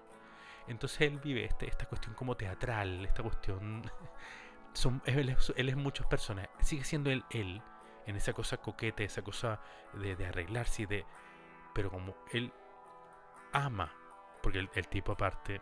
Entonces 0.67 1.01
él 1.01 1.19
vive 1.19 1.45
este, 1.45 1.67
esta 1.67 1.85
cuestión 1.85 2.15
como 2.15 2.35
teatral, 2.35 3.05
esta 3.05 3.23
cuestión... 3.23 3.89
Son, 4.73 5.01
él, 5.05 5.29
es, 5.29 5.53
él 5.55 5.69
es 5.69 5.77
muchas 5.77 6.05
personas. 6.07 6.49
Sigue 6.59 6.83
siendo 6.83 7.09
él, 7.09 7.23
él, 7.29 7.61
en 8.07 8.17
esa 8.17 8.33
cosa 8.33 8.57
coquete, 8.57 9.05
esa 9.05 9.21
cosa 9.21 9.61
de, 9.93 10.17
de 10.17 10.25
arreglarse 10.25 10.81
y 10.81 10.85
de 10.85 11.05
pero 11.75 11.91
como 11.91 12.15
él 12.31 12.53
ama, 13.51 13.93
porque 14.41 14.67
el, 14.73 14.87
tipo 14.87 15.11
aparte 15.11 15.61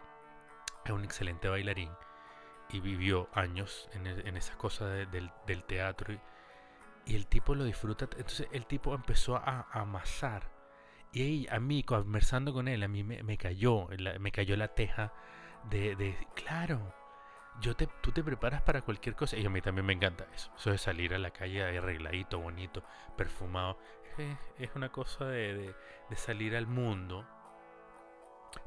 es 0.85 0.91
un 0.91 1.03
excelente 1.03 1.49
bailarín 1.49 1.89
y 2.69 2.79
vivió 2.79 3.29
años 3.33 3.89
en, 3.93 4.05
en 4.05 4.37
esa 4.37 4.55
cosa 4.55 4.87
del, 4.87 5.31
teatro 5.65 6.13
y, 6.13 7.15
el 7.15 7.27
tipo 7.27 7.55
lo 7.55 7.65
disfruta, 7.65 8.05
entonces 8.05 8.47
el 8.51 8.65
tipo 8.67 8.93
empezó 8.93 9.35
a, 9.35 9.67
amasar 9.71 10.51
y 11.11 11.47
a 11.49 11.59
mí, 11.59 11.83
conversando 11.83 12.53
con 12.53 12.67
él, 12.67 12.83
a 12.83 12.87
mí 12.87 13.03
me, 13.03 13.37
cayó, 13.37 13.87
me 14.19 14.31
cayó 14.31 14.55
la 14.55 14.69
teja 14.69 15.13
de, 15.69 15.95
de 15.95 16.15
claro, 16.35 16.93
yo 17.59 17.75
te, 17.75 17.87
tú 18.01 18.11
te 18.11 18.23
preparas 18.23 18.61
para 18.61 18.81
cualquier 18.81 19.15
cosa. 19.15 19.37
Y 19.37 19.45
a 19.45 19.49
mí 19.49 19.61
también 19.61 19.85
me 19.85 19.93
encanta 19.93 20.25
eso. 20.33 20.51
Eso 20.57 20.71
de 20.71 20.77
salir 20.77 21.13
a 21.13 21.19
la 21.19 21.31
calle 21.31 21.63
arregladito, 21.63 22.39
bonito, 22.39 22.83
perfumado 23.15 23.77
es, 24.17 24.69
una 24.75 24.91
cosa 24.91 25.25
de, 25.25 25.75
salir 26.15 26.55
al 26.55 26.67
mundo 26.67 27.27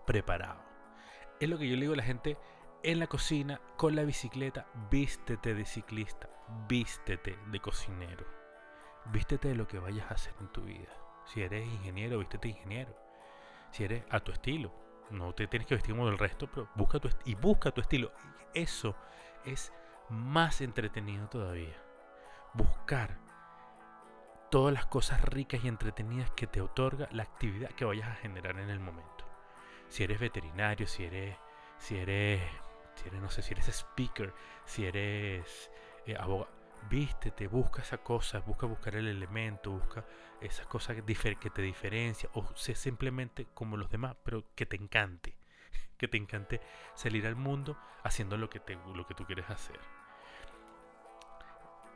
preparado. 0.07 0.61
Es 1.41 1.49
lo 1.49 1.59
que 1.59 1.69
yo 1.69 1.75
le 1.75 1.83
digo 1.83 1.95
a 1.95 1.97
la 1.97 2.03
gente 2.03 2.37
en 2.83 2.99
la 2.99 3.07
cocina, 3.07 3.61
con 3.77 3.97
la 3.97 4.05
bicicleta, 4.05 4.67
vístete 4.91 5.55
de 5.55 5.65
ciclista, 5.65 6.29
vístete 6.69 7.39
de 7.47 7.61
cocinero, 7.61 8.27
vístete 9.07 9.49
de 9.49 9.55
lo 9.55 9.67
que 9.67 9.79
vayas 9.79 10.11
a 10.11 10.15
hacer 10.15 10.35
en 10.41 10.49
tu 10.49 10.63
vida. 10.63 10.93
Si 11.25 11.43
eres 11.43 11.67
ingeniero, 11.67 12.19
vístete 12.19 12.49
ingeniero. 12.49 12.97
Si 13.71 13.85
eres 13.85 14.05
a 14.11 14.21
tu 14.21 14.33
estilo, 14.33 14.73
no 15.11 15.35
te 15.35 15.47
tienes 15.47 15.67
que 15.67 15.75
vestir 15.75 15.95
como 15.95 16.09
el 16.09 16.19
resto, 16.19 16.49
pero 16.49 16.69
busca 16.75 16.99
tu 16.99 17.09
y 17.25 17.35
busca 17.35 17.71
tu 17.71 17.81
estilo. 17.81 18.13
Eso 18.55 18.97
es 19.45 19.73
más 20.09 20.61
entretenido 20.61 21.29
todavía. 21.29 21.77
Buscar 22.55 23.26
todas 24.57 24.73
las 24.73 24.87
cosas 24.87 25.21
ricas 25.21 25.63
y 25.63 25.69
entretenidas 25.69 26.31
que 26.31 26.47
te 26.47 26.63
otorga 26.63 27.11
la 27.13 27.25
actividad 27.25 27.69
que 27.73 27.85
vayas 27.85 28.09
a 28.09 28.15
generar 28.15 28.59
en 28.59 28.71
el 28.71 28.81
momento. 28.81 29.27
Si 29.91 30.03
eres 30.03 30.19
veterinario, 30.19 30.87
si 30.87 31.05
eres, 31.05 31.37
si 31.77 31.99
eres, 31.99 32.41
si 32.95 33.07
eres, 33.07 33.21
no 33.21 33.29
sé, 33.29 33.43
si 33.43 33.53
eres 33.53 33.69
speaker, 33.69 34.33
si 34.65 34.87
eres 34.87 35.71
eh, 36.07 36.17
abogado, 36.19 36.51
vístete, 36.89 37.49
busca 37.49 37.83
esa 37.83 37.99
cosa, 37.99 38.39
busca 38.39 38.65
buscar 38.65 38.97
el 38.97 39.09
elemento, 39.09 39.73
busca 39.73 40.07
esas 40.41 40.67
cosas 40.67 40.97
que, 40.97 41.51
te 41.51 41.61
diferencia, 41.61 42.31
o 42.33 42.47
sé 42.57 42.75
simplemente 42.75 43.49
como 43.53 43.77
los 43.77 43.91
demás, 43.91 44.17
pero 44.25 44.43
que 44.55 44.65
te 44.65 44.77
encante, 44.77 45.37
que 45.99 46.09
te 46.09 46.17
encante 46.17 46.63
salir 46.95 47.27
al 47.27 47.37
mundo 47.37 47.77
haciendo 48.05 48.39
lo 48.39 48.49
que, 48.49 48.61
te, 48.61 48.79
lo 48.95 49.07
que 49.07 49.13
tú 49.13 49.27
quieres 49.27 49.51
hacer. 49.51 49.79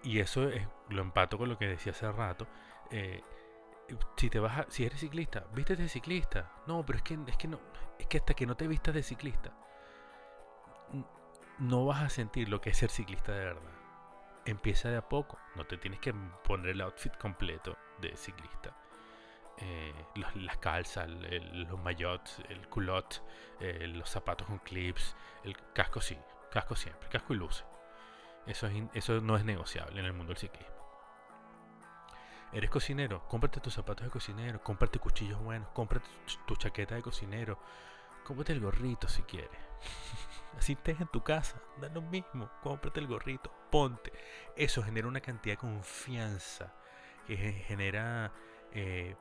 Y 0.02 0.20
eso 0.20 0.48
es, 0.48 0.66
lo 0.88 1.02
empato 1.02 1.36
con 1.38 1.48
lo 1.48 1.58
que 1.58 1.66
decía 1.66 1.92
hace 1.92 2.10
rato. 2.10 2.46
Eh, 2.90 3.22
si 4.16 4.30
te 4.30 4.38
vas 4.38 4.66
si 4.68 4.84
eres 4.84 5.00
ciclista, 5.00 5.46
vístete 5.52 5.82
de 5.82 5.88
ciclista. 5.88 6.52
No, 6.66 6.84
pero 6.84 6.98
es 6.98 7.02
que, 7.02 7.18
es 7.26 7.36
que 7.36 7.48
no, 7.48 7.60
es 7.98 8.06
que 8.06 8.18
hasta 8.18 8.34
que 8.34 8.46
no 8.46 8.56
te 8.56 8.66
vistas 8.66 8.94
de 8.94 9.02
ciclista, 9.02 9.52
no 11.58 11.86
vas 11.86 12.02
a 12.02 12.08
sentir 12.08 12.48
lo 12.48 12.60
que 12.60 12.70
es 12.70 12.78
ser 12.78 12.90
ciclista 12.90 13.32
de 13.32 13.44
verdad. 13.44 13.72
Empieza 14.46 14.88
de 14.88 14.96
a 14.96 15.08
poco, 15.08 15.38
no 15.56 15.66
te 15.66 15.76
tienes 15.76 16.00
que 16.00 16.14
poner 16.44 16.70
el 16.70 16.80
outfit 16.80 17.14
completo 17.18 17.76
de 18.00 18.16
ciclista. 18.16 18.74
Eh, 19.58 19.92
las 20.36 20.56
calzas, 20.56 21.06
los 21.08 21.78
maillots, 21.80 22.40
el 22.48 22.66
culot, 22.68 23.22
eh, 23.60 23.86
los 23.88 24.08
zapatos 24.08 24.46
con 24.46 24.58
clips, 24.58 25.14
el 25.44 25.54
casco 25.74 26.00
sí, 26.00 26.16
casco 26.50 26.74
siempre, 26.74 27.10
casco 27.10 27.34
y 27.34 27.36
luces. 27.36 27.66
Eso, 28.46 28.68
eso 28.94 29.20
no 29.20 29.36
es 29.36 29.44
negociable 29.44 30.00
en 30.00 30.06
el 30.06 30.12
mundo 30.12 30.32
del 30.32 30.38
ciclismo. 30.38 30.80
Eres 32.52 32.70
cocinero, 32.70 33.26
cómprate 33.28 33.60
tus 33.60 33.74
zapatos 33.74 34.04
de 34.04 34.10
cocinero, 34.10 34.60
cómprate 34.62 34.98
cuchillos 34.98 35.40
buenos, 35.40 35.68
cómprate 35.68 36.08
tu, 36.46 36.56
chaqueta 36.56 36.96
de 36.96 37.02
cocinero, 37.02 37.60
cómprate 38.24 38.52
el 38.52 38.60
gorrito 38.60 39.08
si 39.08 39.22
quieres. 39.22 39.60
Así 40.58 40.72
estés 40.72 41.00
en 41.00 41.06
tu 41.06 41.22
casa, 41.22 41.62
da 41.80 41.88
lo 41.90 42.02
mismo, 42.02 42.50
cómprate 42.60 42.98
el 42.98 43.06
gorrito, 43.06 43.52
ponte. 43.70 44.12
Eso 44.56 44.82
genera 44.82 45.06
una 45.06 45.20
cantidad 45.20 45.52
de 45.52 45.58
confianza 45.58 46.74
que 47.24 47.36
genera 47.36 48.32
eh, 48.72 49.14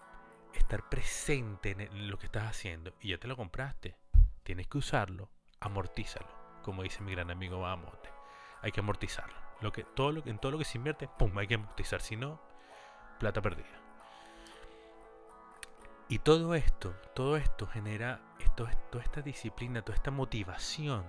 estar 0.55 0.89
presente 0.89 1.75
en 1.77 2.09
lo 2.09 2.17
que 2.17 2.25
estás 2.25 2.45
haciendo 2.45 2.95
y 2.99 3.09
ya 3.09 3.19
te 3.19 3.27
lo 3.27 3.37
compraste. 3.37 3.95
Tienes 4.41 4.67
que 4.67 4.79
usarlo, 4.79 5.29
amortízalo, 5.59 6.61
como 6.63 6.81
dice 6.81 7.03
mi 7.03 7.11
gran 7.11 7.29
amigo 7.29 7.59
Bahamonte 7.59 8.18
hay 8.61 8.71
que 8.71 8.79
amortizarlo. 8.79 9.35
Lo 9.61 9.71
que, 9.71 9.83
todo 9.83 10.11
lo, 10.11 10.25
en 10.25 10.39
todo 10.39 10.53
lo 10.53 10.57
que 10.57 10.65
se 10.65 10.77
invierte, 10.77 11.07
¡pum! 11.07 11.37
hay 11.37 11.47
que 11.47 11.55
amortizar. 11.55 12.01
Si 12.01 12.15
no, 12.15 12.39
plata 13.19 13.41
perdida. 13.41 13.79
Y 16.07 16.19
todo 16.19 16.55
esto, 16.55 16.95
todo 17.13 17.37
esto 17.37 17.67
genera, 17.67 18.21
esto, 18.39 18.67
toda 18.89 19.03
esta 19.03 19.21
disciplina, 19.21 19.83
toda 19.83 19.95
esta 19.95 20.11
motivación, 20.11 21.05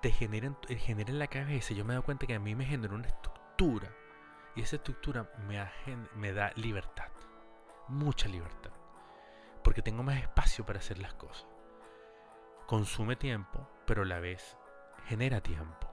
te 0.00 0.10
genera, 0.10 0.54
genera 0.68 1.10
en 1.10 1.18
la 1.18 1.26
cabeza. 1.26 1.74
Yo 1.74 1.84
me 1.84 1.92
he 1.92 1.96
dado 1.96 2.04
cuenta 2.04 2.26
que 2.26 2.34
a 2.34 2.40
mí 2.40 2.54
me 2.54 2.64
genera 2.64 2.94
una 2.94 3.06
estructura. 3.06 3.90
Y 4.56 4.62
esa 4.62 4.76
estructura 4.76 5.30
me, 5.46 5.68
me 6.14 6.32
da 6.32 6.52
libertad. 6.56 7.10
Mucha 7.88 8.28
libertad. 8.28 8.70
Porque 9.62 9.82
tengo 9.82 10.02
más 10.02 10.18
espacio 10.18 10.64
para 10.64 10.78
hacer 10.78 10.98
las 10.98 11.14
cosas. 11.14 11.46
Consume 12.66 13.16
tiempo, 13.16 13.68
pero 13.86 14.02
a 14.02 14.06
la 14.06 14.20
vez 14.20 14.56
genera 15.06 15.40
tiempo. 15.40 15.88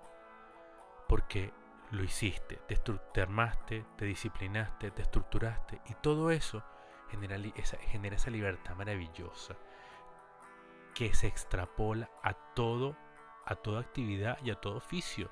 Porque 1.08 1.54
lo 1.92 2.04
hiciste, 2.04 2.56
te, 2.68 3.22
armaste, 3.22 3.86
te 3.98 4.06
disciplinaste, 4.06 4.92
te 4.92 5.02
estructuraste 5.02 5.82
y 5.88 5.94
todo 5.96 6.32
eso 6.32 6.64
genera 7.10 7.36
esa, 7.56 7.78
genera 7.78 8.16
esa 8.16 8.30
libertad 8.30 8.76
maravillosa 8.76 9.58
que 10.96 11.14
se 11.14 11.28
extrapola 11.28 12.10
a 12.24 12.34
todo, 12.34 12.96
a 13.46 13.56
toda 13.56 13.82
actividad 13.82 14.38
y 14.44 14.52
a 14.52 14.56
todo 14.56 14.78
oficio. 14.78 15.30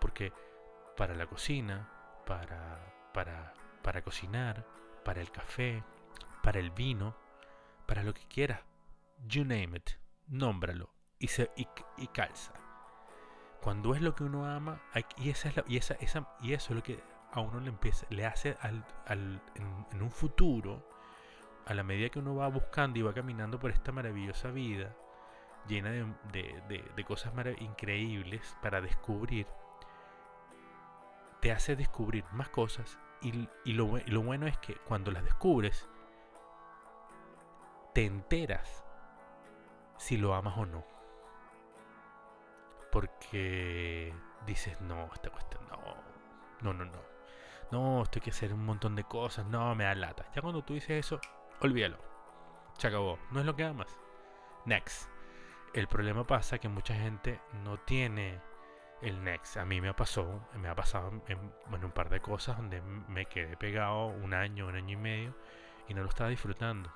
Porque 0.00 0.32
para 0.96 1.14
la 1.14 1.26
cocina, 1.26 1.88
para, 2.24 3.10
para, 3.12 3.52
para 3.82 4.02
cocinar, 4.02 4.66
para 5.04 5.20
el 5.20 5.30
café, 5.30 5.84
para 6.42 6.58
el 6.58 6.70
vino, 6.70 7.14
para 7.86 8.02
lo 8.02 8.14
que 8.14 8.26
quieras, 8.26 8.60
you 9.26 9.44
name 9.44 9.76
it, 9.76 9.90
nómbralo 10.28 10.90
y, 11.18 11.28
se, 11.28 11.50
y 11.56 12.06
calza. 12.08 12.59
Cuando 13.60 13.94
es 13.94 14.00
lo 14.00 14.14
que 14.14 14.24
uno 14.24 14.46
ama, 14.46 14.80
y, 15.16 15.30
esa 15.30 15.50
es 15.50 15.62
y, 15.66 15.76
esa, 15.76 15.94
esa, 15.94 16.28
y 16.40 16.54
eso 16.54 16.72
es 16.72 16.76
lo 16.76 16.82
que 16.82 17.02
a 17.32 17.40
uno 17.40 17.60
le, 17.60 17.68
empieza, 17.68 18.06
le 18.10 18.26
hace 18.26 18.56
al, 18.60 18.84
al, 19.06 19.42
en, 19.54 20.02
un 20.02 20.10
futuro, 20.10 20.82
a 21.66 21.74
la 21.74 21.82
medida 21.82 22.08
que 22.08 22.18
uno 22.18 22.34
va 22.34 22.48
buscando 22.48 22.98
y 22.98 23.02
va 23.02 23.12
caminando 23.12 23.58
por 23.58 23.70
esta 23.70 23.92
maravillosa 23.92 24.50
vida, 24.50 24.96
llena 25.68 25.90
de, 25.90 26.06
de, 26.32 26.90
de, 26.96 27.04
cosas 27.04 27.32
increíbles 27.60 28.56
para 28.62 28.80
descubrir, 28.80 29.46
te 31.40 31.52
hace 31.52 31.76
descubrir 31.76 32.24
más 32.32 32.48
cosas 32.48 32.98
y, 33.20 33.48
y 33.64 33.72
lo, 33.74 33.98
lo 34.06 34.22
bueno 34.22 34.46
es 34.46 34.56
que 34.58 34.74
cuando 34.74 35.10
las 35.10 35.22
descubres, 35.22 35.88
te 37.94 38.06
enteras 38.06 38.84
si 39.98 40.16
lo 40.16 40.34
amas 40.34 40.56
o 40.56 40.64
no. 40.64 40.99
Porque 42.90 44.14
dices, 44.46 44.80
no, 44.80 45.10
esta 45.12 45.30
cuestión, 45.30 45.62
no, 45.68 45.78
no, 46.62 46.72
no, 46.72 46.84
no. 46.84 47.10
No, 47.70 48.02
esto 48.02 48.18
hay 48.18 48.22
que 48.22 48.30
hacer 48.30 48.52
un 48.52 48.64
montón 48.64 48.96
de 48.96 49.04
cosas, 49.04 49.46
no, 49.46 49.74
me 49.74 49.84
da 49.84 49.94
lata. 49.94 50.26
Ya 50.34 50.42
cuando 50.42 50.62
tú 50.62 50.74
dices 50.74 51.06
eso, 51.06 51.20
olvídalo. 51.60 51.98
Se 52.78 52.88
acabó. 52.88 53.18
No 53.30 53.40
es 53.40 53.46
lo 53.46 53.54
que 53.54 53.64
amas. 53.64 53.98
Next. 54.64 55.08
El 55.72 55.86
problema 55.86 56.26
pasa 56.26 56.58
que 56.58 56.68
mucha 56.68 56.94
gente 56.94 57.40
no 57.62 57.78
tiene 57.78 58.40
el 59.02 59.22
next. 59.22 59.56
A 59.56 59.64
mí 59.64 59.80
me 59.80 59.88
ha 59.88 59.96
pasado, 59.96 60.48
me 60.56 60.68
ha 60.68 60.74
pasado 60.74 61.22
en, 61.28 61.84
un 61.84 61.92
par 61.92 62.10
de 62.10 62.20
cosas 62.20 62.56
donde 62.56 62.80
me 62.80 63.26
quedé 63.26 63.56
pegado 63.56 64.06
un 64.06 64.34
año, 64.34 64.66
un 64.66 64.74
año 64.74 64.94
y 64.94 65.00
medio 65.00 65.36
y 65.88 65.94
no 65.94 66.02
lo 66.02 66.08
estaba 66.08 66.30
disfrutando. 66.30 66.92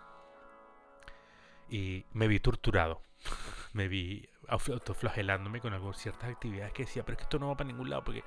Y 1.75 2.07
me 2.13 2.29
vi 2.29 2.39
torturado. 2.39 3.03
me 3.73 3.89
vi 3.89 4.29
autoflagelándome 4.47 5.61
con 5.61 5.73
algo, 5.73 5.93
ciertas 5.93 6.31
actividades 6.31 6.73
que 6.73 6.85
decía, 6.85 7.05
pero 7.05 7.15
es 7.15 7.19
que 7.19 7.23
esto 7.25 7.41
no 7.41 7.49
va 7.49 7.57
para 7.57 7.67
ningún 7.67 7.91
lado 7.91 8.05
porque 8.05 8.23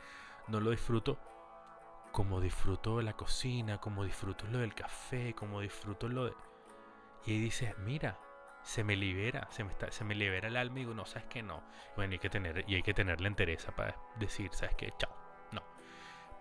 no 0.50 0.60
lo 0.60 0.72
disfruto 0.72 1.18
como 2.12 2.42
disfruto 2.42 3.02
la 3.02 3.14
cocina, 3.14 3.78
como 3.78 4.04
disfruto 4.04 4.46
lo 4.48 4.58
del 4.58 4.76
café, 4.76 5.34
como 5.34 5.62
disfruto 5.62 6.10
lo 6.10 6.26
de... 6.26 6.34
Y 7.26 7.32
ahí 7.32 7.40
dices, 7.40 7.78
mira, 7.80 8.20
se 8.64 8.84
me 8.84 8.98
libera, 8.98 9.48
se 9.50 9.64
me, 9.64 9.72
está, 9.72 9.92
se 9.92 10.04
me 10.04 10.14
libera 10.14 10.50
el 10.50 10.58
alma 10.58 10.80
y 10.80 10.82
digo, 10.82 10.94
no, 10.94 11.06
sabes 11.06 11.30
que 11.30 11.42
no. 11.42 11.64
Bueno, 11.96 12.14
hay 12.14 12.20
que 12.20 12.30
tener, 12.30 12.66
y 12.68 12.76
hay 12.76 12.84
que 12.84 12.94
tener 12.94 13.22
la 13.22 13.30
entereza 13.30 13.74
para 13.74 13.96
decir, 14.18 14.50
sabes 14.54 14.76
que, 14.76 14.92
chao, 14.98 15.16
no. 15.54 15.64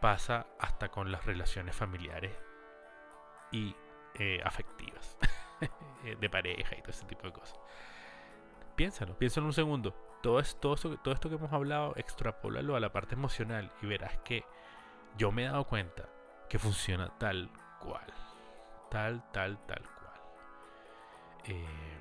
Pasa 0.01 0.47
hasta 0.59 0.89
con 0.89 1.13
las 1.13 1.25
relaciones 1.25 1.77
familiares 1.77 2.33
y 3.53 3.77
eh, 4.15 4.41
afectivas, 4.45 5.17
de 6.21 6.31
pareja 6.31 6.77
y 6.77 6.81
todo 6.81 6.91
ese 6.91 7.07
tipo 7.07 7.23
de 7.23 7.33
cosas. 7.33 7.59
Piénsalo, 8.75 9.17
piénsalo 9.17 9.47
un 9.47 9.53
segundo. 9.53 9.95
Todo, 10.23 10.41
es, 10.41 10.59
todo, 10.61 10.75
esto, 10.75 10.97
todo 10.99 11.15
esto 11.15 11.29
que 11.29 11.37
hemos 11.37 11.53
hablado, 11.53 11.95
extrapólalo 11.97 12.77
a 12.77 12.81
la 12.81 12.93
parte 12.93 13.15
emocional 13.15 13.73
y 13.83 13.87
verás 13.87 14.19
que 14.19 14.45
yo 15.17 15.33
me 15.33 15.45
he 15.45 15.47
dado 15.47 15.65
cuenta 15.65 16.09
que 16.49 16.59
funciona 16.59 17.09
tal 17.19 17.51
cual. 17.81 18.07
Tal, 18.91 19.31
tal, 19.33 19.59
tal 19.67 19.83
cual. 19.83 20.21
Eh, 21.45 21.99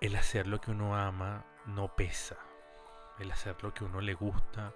el 0.00 0.16
hacer 0.16 0.46
lo 0.46 0.60
que 0.60 0.70
uno 0.70 0.96
ama 0.96 1.44
no 1.66 1.94
pesa. 1.94 2.36
El 3.18 3.30
hacer 3.30 3.62
lo 3.62 3.72
que 3.72 3.84
uno 3.84 4.00
le 4.00 4.14
gusta 4.14 4.72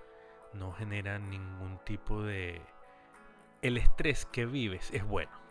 no 0.52 0.72
genera 0.72 1.18
ningún 1.18 1.78
tipo 1.84 2.22
de... 2.22 2.62
El 3.62 3.76
estrés 3.78 4.26
que 4.26 4.46
vives 4.46 4.90
es 4.92 5.04
bueno. 5.04 5.45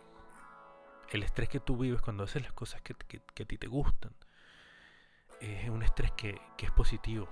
El 1.09 1.23
estrés 1.23 1.49
que 1.49 1.59
tú 1.59 1.77
vives 1.77 2.01
cuando 2.01 2.23
haces 2.23 2.41
las 2.43 2.53
cosas 2.53 2.81
que, 2.81 2.93
a 2.93 3.45
ti 3.45 3.57
te 3.57 3.67
gustan 3.67 4.11
es 5.39 5.69
un 5.69 5.83
estrés 5.83 6.11
que, 6.11 6.39
que 6.57 6.65
es 6.65 6.71
positivo. 6.71 7.27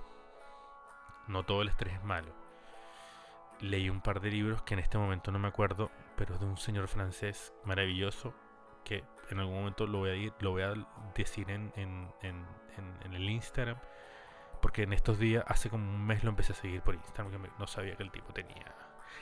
No 1.26 1.44
todo 1.44 1.62
el 1.62 1.68
estrés 1.68 1.94
es 1.94 2.04
malo. 2.04 2.34
Leí 3.60 3.88
un 3.88 4.00
par 4.00 4.20
de 4.20 4.30
libros 4.30 4.62
que 4.62 4.74
en 4.74 4.80
este 4.80 4.98
momento 4.98 5.32
no 5.32 5.38
me 5.38 5.48
acuerdo, 5.48 5.90
pero 6.16 6.34
es 6.34 6.40
de 6.40 6.46
un 6.46 6.56
señor 6.56 6.88
francés 6.88 7.52
maravilloso 7.64 8.34
que 8.84 9.04
en 9.30 9.38
algún 9.38 9.56
momento 9.56 9.86
lo 9.86 9.98
voy 9.98 10.10
a, 10.10 10.14
ir, 10.14 10.32
lo 10.40 10.52
voy 10.52 10.62
a 10.62 10.74
decir 11.14 11.50
en, 11.50 11.72
en, 11.76 12.12
en, 12.22 13.12
el 13.12 13.30
Instagram. 13.30 13.78
Porque 14.60 14.82
en 14.82 14.92
estos 14.92 15.18
días, 15.18 15.44
hace 15.46 15.68
como 15.68 15.90
un 15.90 16.06
mes 16.06 16.24
lo 16.24 16.30
empecé 16.30 16.52
a 16.52 16.56
seguir 16.56 16.82
por 16.82 16.94
Instagram, 16.94 17.42
que 17.42 17.50
no 17.58 17.66
sabía 17.66 17.96
que 17.96 18.02
el 18.02 18.10
tipo 18.10 18.32
tenía. 18.32 18.74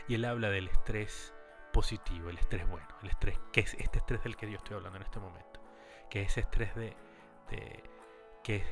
Y 0.08 0.14
él 0.14 0.24
habla 0.24 0.50
del 0.50 0.68
estrés 0.68 1.34
positivo, 1.72 2.28
el 2.28 2.38
estrés 2.38 2.68
bueno, 2.68 2.88
el 3.02 3.08
estrés, 3.08 3.38
que 3.52 3.60
es 3.60 3.74
este 3.74 3.98
estrés 3.98 4.22
del 4.22 4.36
que 4.36 4.50
yo 4.50 4.56
estoy 4.56 4.76
hablando 4.76 4.98
en 4.98 5.04
este 5.04 5.18
momento. 5.18 5.60
Que 6.10 6.22
es 6.22 6.32
ese 6.32 6.40
estrés 6.40 6.74
de, 6.74 6.96
de 7.50 7.82
que, 8.44 8.64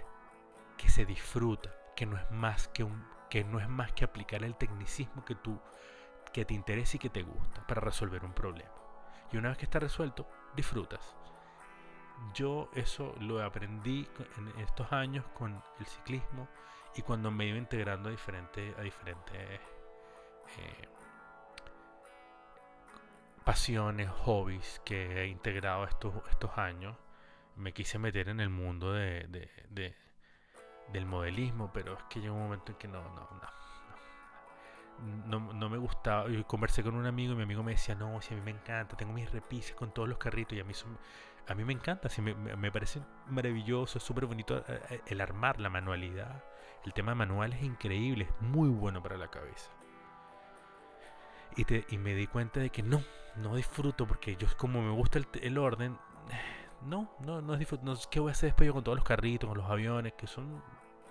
que 0.77 0.89
se 0.89 1.05
disfruta, 1.07 1.71
que 1.97 2.07
no 2.07 2.17
es 2.17 2.31
más 2.31 2.69
que 2.69 2.85
un 2.85 3.09
que 3.31 3.45
no 3.45 3.61
es 3.61 3.69
más 3.69 3.93
que 3.93 4.05
aplicar 4.05 4.43
el 4.43 4.57
tecnicismo 4.57 5.25
que 5.25 5.37
tú 5.37 5.59
que 6.33 6.45
te 6.45 6.53
interesa 6.53 6.97
y 6.97 7.01
que 7.01 7.11
te 7.11 7.23
gusta 7.23 7.67
para 7.67 7.81
resolver 7.81 8.25
un 8.25 8.33
problema. 8.33 8.71
Y 9.33 9.37
una 9.37 9.49
vez 9.51 9.59
que 9.59 9.65
está 9.65 9.79
resuelto, 9.79 10.29
disfrutas. 10.55 11.17
Yo 12.35 12.71
eso 12.75 13.15
lo 13.21 13.43
aprendí 13.43 14.07
en 14.37 14.61
estos 14.61 14.93
años 14.93 15.25
con 15.35 15.63
el 15.79 15.87
ciclismo 15.87 16.49
y 16.95 17.03
cuando 17.03 17.31
me 17.31 17.47
iba 17.47 17.57
integrando 17.57 18.09
a 18.09 18.13
diferentes, 18.13 18.77
a 18.79 18.83
diferentes 18.83 19.61
eh, 20.59 20.89
pasiones, 23.51 24.09
hobbies 24.09 24.81
que 24.85 25.23
he 25.23 25.27
integrado 25.27 25.83
estos, 25.83 26.15
estos 26.31 26.57
años, 26.57 26.97
me 27.57 27.73
quise 27.73 27.99
meter 27.99 28.29
en 28.29 28.39
el 28.39 28.49
mundo 28.49 28.93
de, 28.93 29.27
del 30.93 31.05
modelismo, 31.05 31.73
pero 31.73 31.95
es 31.95 32.05
que 32.05 32.21
llegó 32.21 32.37
un 32.37 32.45
momento 32.45 32.71
en 32.71 32.79
que 32.79 32.87
no, 32.87 33.03
no, 33.03 33.29
no 35.27 35.41
no, 35.53 35.69
me 35.69 35.79
gustaba. 35.79 36.29
Yo 36.29 36.47
conversé 36.47 36.85
con 36.85 36.95
un 36.95 37.07
amigo 37.07 37.33
y 37.33 37.37
mi 37.37 37.43
amigo 37.43 37.65
me 37.65 37.73
decía, 37.73 37.97
no, 37.97 38.21
si 38.21 38.35
a 38.35 38.37
mí 38.37 38.43
me 38.45 38.53
encanta, 38.53 38.97
tengo 38.97 39.13
mis 39.13 39.29
repises 39.33 39.75
con 39.75 39.93
todos 39.93 40.09
los 40.09 40.19
carritos 40.19 40.57
y 40.57 40.61
a 40.61 40.65
mí, 40.65 40.73
a 41.49 41.55
mí 41.57 41.65
me 41.65 41.73
encanta, 41.73 42.09
si 42.09 42.23
me, 42.23 42.71
parece 42.71 43.01
maravilloso, 43.27 43.99
es 43.99 44.05
súper 44.05 44.27
bonito 44.27 44.59
eh, 44.59 44.81
eh, 44.91 45.01
el 45.07 45.21
armar, 45.21 45.59
la 45.59 45.71
manualidad. 45.71 46.45
El 46.85 46.93
tema 46.93 47.17
manual 47.17 47.53
es 47.55 47.65
increíble, 47.65 48.29
es 48.31 48.43
muy 48.43 48.69
bueno 48.69 49.03
para 49.03 49.17
la 49.17 49.29
cabeza. 49.29 49.73
Y, 51.57 51.65
te, 51.65 51.85
y 51.89 51.99
me 51.99 52.15
di 52.15 52.27
cuenta 52.27 52.61
de 52.61 52.71
que 52.71 52.83
no, 52.83 53.03
no 53.37 53.57
disfruto 53.57 54.07
porque 54.07 54.37
yo 54.37 54.47
como 54.57 54.81
me 54.83 54.93
gusta 54.93 55.19
el, 55.19 55.27
el 55.43 55.59
orden, 55.59 55.99
no, 56.83 57.11
no, 57.21 57.43
no 57.43 57.57
disfruto. 57.57 57.85
No, 57.85 57.95
¿Qué 58.11 58.21
voy 58.21 58.31
a 58.31 58.33
hacer 58.33 58.49
después 58.51 58.67
yo 58.67 58.75
con 58.75 58.85
todos 58.85 58.97
los 58.97 59.05
carritos, 59.05 59.49
con 59.49 59.59
los 59.59 59.69
aviones, 59.69 60.13
que 60.15 60.27
son 60.27 60.63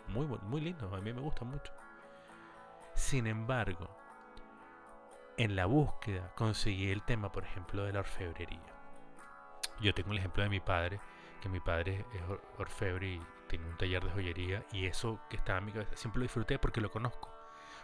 muy, 0.10 0.25
muy 0.25 0.62
lindos, 0.62 0.91
a 0.91 0.97
mí 0.97 1.13
me 1.13 1.21
gustan 1.21 1.49
mucho. 1.49 1.71
Sin 2.93 3.28
embargo, 3.28 3.89
en 5.38 5.56
la 5.56 5.65
búsqueda 5.65 6.34
conseguí 6.36 6.91
el 6.91 7.04
tema, 7.04 7.32
por 7.32 7.43
ejemplo, 7.43 7.84
de 7.84 7.93
la 7.93 7.99
orfebrería. 7.99 8.73
Yo 9.80 9.93
tengo 9.93 10.12
el 10.12 10.17
ejemplo 10.17 10.43
de 10.43 10.49
mi 10.49 10.60
padre, 10.60 10.99
que 11.41 11.47
mi 11.47 11.60
padre 11.60 12.06
es 12.13 12.21
orfebre 12.58 13.08
y 13.08 13.21
tiene 13.47 13.65
un 13.67 13.78
taller 13.78 14.04
de 14.04 14.12
joyería 14.12 14.65
y 14.71 14.86
eso 14.86 15.19
que 15.30 15.38
estaba 15.38 15.60
en 15.60 15.65
mi 15.65 15.71
cabeza 15.71 15.95
siempre 15.95 16.19
lo 16.19 16.23
disfruté 16.23 16.60
porque 16.60 16.82
lo 16.82 16.91
conozco. 16.91 17.38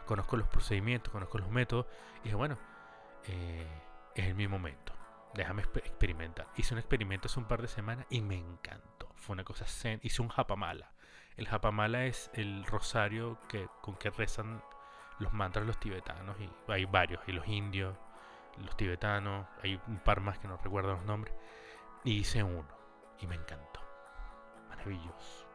Conozco 0.06 0.38
los 0.38 0.48
procedimientos, 0.48 1.12
conozco 1.12 1.38
los 1.38 1.50
métodos 1.50 1.88
y 2.22 2.24
dije, 2.26 2.36
bueno, 2.36 2.58
eh, 3.28 3.68
es 4.15 4.36
mi 4.36 4.48
momento. 4.48 4.94
Déjame 5.34 5.63
experimentar. 5.63 6.48
Hice 6.56 6.74
un 6.74 6.80
experimento 6.80 7.28
hace 7.28 7.39
un 7.39 7.46
par 7.46 7.62
de 7.62 7.68
semanas 7.68 8.06
y 8.10 8.22
me 8.22 8.36
encantó. 8.36 9.12
Fue 9.15 9.34
una 9.34 9.44
cosa 9.44 9.65
zen. 9.65 10.00
Hice 10.04 10.22
un 10.22 10.30
japamala. 10.30 10.91
El 11.36 11.48
japamala 11.48 12.06
es 12.06 12.30
el 12.34 12.65
rosario 12.65 13.38
que, 13.50 13.68
con 13.82 13.96
que 13.96 14.10
rezan 14.10 14.62
los 15.20 15.34
mantras 15.34 15.65
los 15.65 15.80
tibetanos, 15.80 16.36
y 16.39 16.50
hay 16.68 16.86
varios, 16.86 17.22
y 17.28 17.32
los 17.32 17.48
indios, 17.48 17.96
los 18.58 18.76
tibetanos, 18.76 19.48
hay 19.63 19.80
un 19.88 20.00
par 20.00 20.22
más 20.22 20.39
que 20.39 20.48
no 20.48 20.58
recuerdo 20.58 20.94
los 20.94 21.06
nombres, 21.06 21.34
y 22.04 22.20
hice 22.20 22.44
uno, 22.44 22.68
y 23.20 23.28
me 23.28 23.36
encantó, 23.36 23.82
maravilloso. 24.70 25.48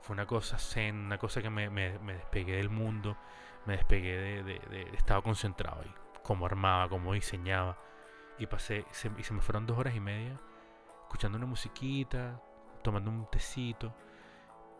Fue 0.00 0.14
una 0.14 0.26
cosa 0.26 0.58
zen, 0.58 0.96
una 0.96 1.18
cosa 1.18 1.40
que 1.40 1.50
me, 1.50 1.68
despegué 2.12 2.56
del 2.56 2.68
mundo, 2.68 3.16
me 3.66 3.76
despegué 3.76 4.42
de, 4.42 4.90
estaba 4.94 5.22
concentrado 5.22 5.80
ahí, 5.82 5.94
cómo 6.22 6.46
armaba, 6.46 6.88
cómo 6.88 7.12
diseñaba, 7.12 7.78
y 8.38 8.46
pasé, 8.46 8.84
y 9.18 9.22
se 9.22 9.34
me 9.34 9.40
fueron 9.40 9.66
dos 9.66 9.78
horas 9.78 9.94
y 9.94 10.00
media 10.00 10.38
escuchando 11.04 11.38
una 11.38 11.46
musiquita, 11.46 12.42
tomando 12.82 13.10
un 13.10 13.30
tecito, 13.30 13.94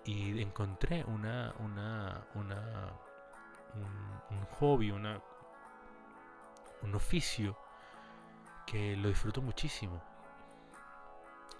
y 0.05 0.42
encontré 0.42 1.05
una, 1.05 1.55
una, 1.61 2.27
una 2.35 2.92
un, 3.75 4.44
hobby, 4.59 4.90
una, 4.90 5.20
un 6.83 6.94
oficio 6.94 7.57
que 8.66 8.97
lo 8.97 9.09
disfruto 9.09 9.42
muchísimo. 9.42 10.03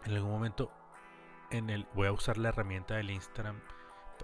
En 0.05 0.13
algún 0.13 0.31
momento 0.31 0.71
en 1.51 1.71
el, 1.71 1.87
voy 1.95 2.09
a 2.09 2.13
usar 2.13 2.37
la 2.37 2.51
herramienta 2.51 2.95
del 2.95 3.11
Instagram 3.11 3.61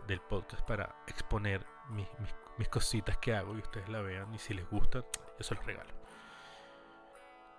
del 0.07 0.21
podcast 0.21 0.67
para 0.67 0.97
exponer 1.07 1.65
mis, 1.89 2.09
mis, 2.19 2.35
cositas 2.69 3.19
que 3.19 3.35
hago 3.35 3.55
y 3.55 3.59
ustedes 3.59 3.89
la 3.89 4.01
vean 4.01 4.35
y 4.35 4.39
si 4.39 4.55
les 4.55 4.69
gusta, 4.69 5.05
yo 5.39 5.45
se 5.45 5.55
los 5.55 5.65
regalo. 5.65 5.91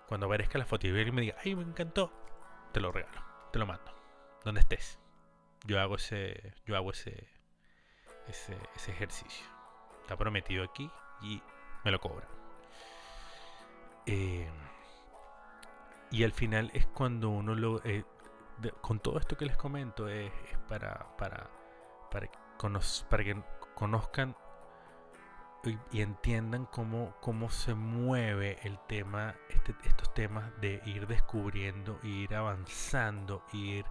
Cuando 0.06 0.26
aparezca 0.26 0.58
la 0.58 0.66
foto 0.66 0.86
y 0.86 0.92
me 0.92 1.22
diga, 1.22 1.36
ay, 1.44 1.54
me 1.54 1.62
encantó, 1.62 2.12
te 2.72 2.80
lo 2.80 2.92
regalo, 2.92 3.22
te 3.52 3.58
lo 3.58 3.66
mando, 3.66 3.92
donde 4.44 4.60
estés. 4.60 4.98
Yo 5.64 5.80
hago 5.80 5.96
ese, 5.96 6.54
yo 6.66 6.76
hago 6.76 6.90
ese, 6.90 7.28
ese, 8.28 8.56
ese 8.76 8.90
ejercicio. 8.90 9.46
Está 10.02 10.16
prometido 10.16 10.64
aquí 10.64 10.90
y 11.22 11.42
me 11.84 11.90
lo 11.90 12.00
cobra. 12.00 12.26
Eh, 14.06 14.50
y 16.10 16.24
al 16.24 16.32
final 16.32 16.70
es 16.74 16.86
cuando 16.86 17.30
uno 17.30 17.54
lo... 17.54 17.82
Eh, 17.84 18.04
con 18.80 19.00
todo 19.00 19.18
esto 19.18 19.36
que 19.36 19.46
les 19.46 19.56
comento 19.56 20.08
es, 20.08 20.30
para, 20.68 21.16
para, 21.16 21.50
para, 22.10 22.30
para 23.08 23.24
que 23.24 23.42
conozcan 23.74 24.36
y, 25.64 26.00
entiendan 26.00 26.66
cómo, 26.66 27.14
cómo 27.20 27.50
se 27.50 27.74
mueve 27.74 28.58
el 28.62 28.78
tema, 28.88 29.36
este, 29.48 29.74
estos 29.84 30.12
temas 30.12 30.50
de 30.60 30.82
ir 30.86 31.06
descubriendo, 31.06 32.00
ir 32.02 32.34
avanzando, 32.34 33.44
ir 33.52 33.84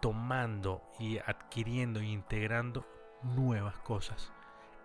tomando 0.00 0.82
y 0.98 1.18
adquiriendo 1.18 2.00
e 2.00 2.06
integrando 2.06 2.86
nuevas 3.22 3.78
cosas 3.78 4.32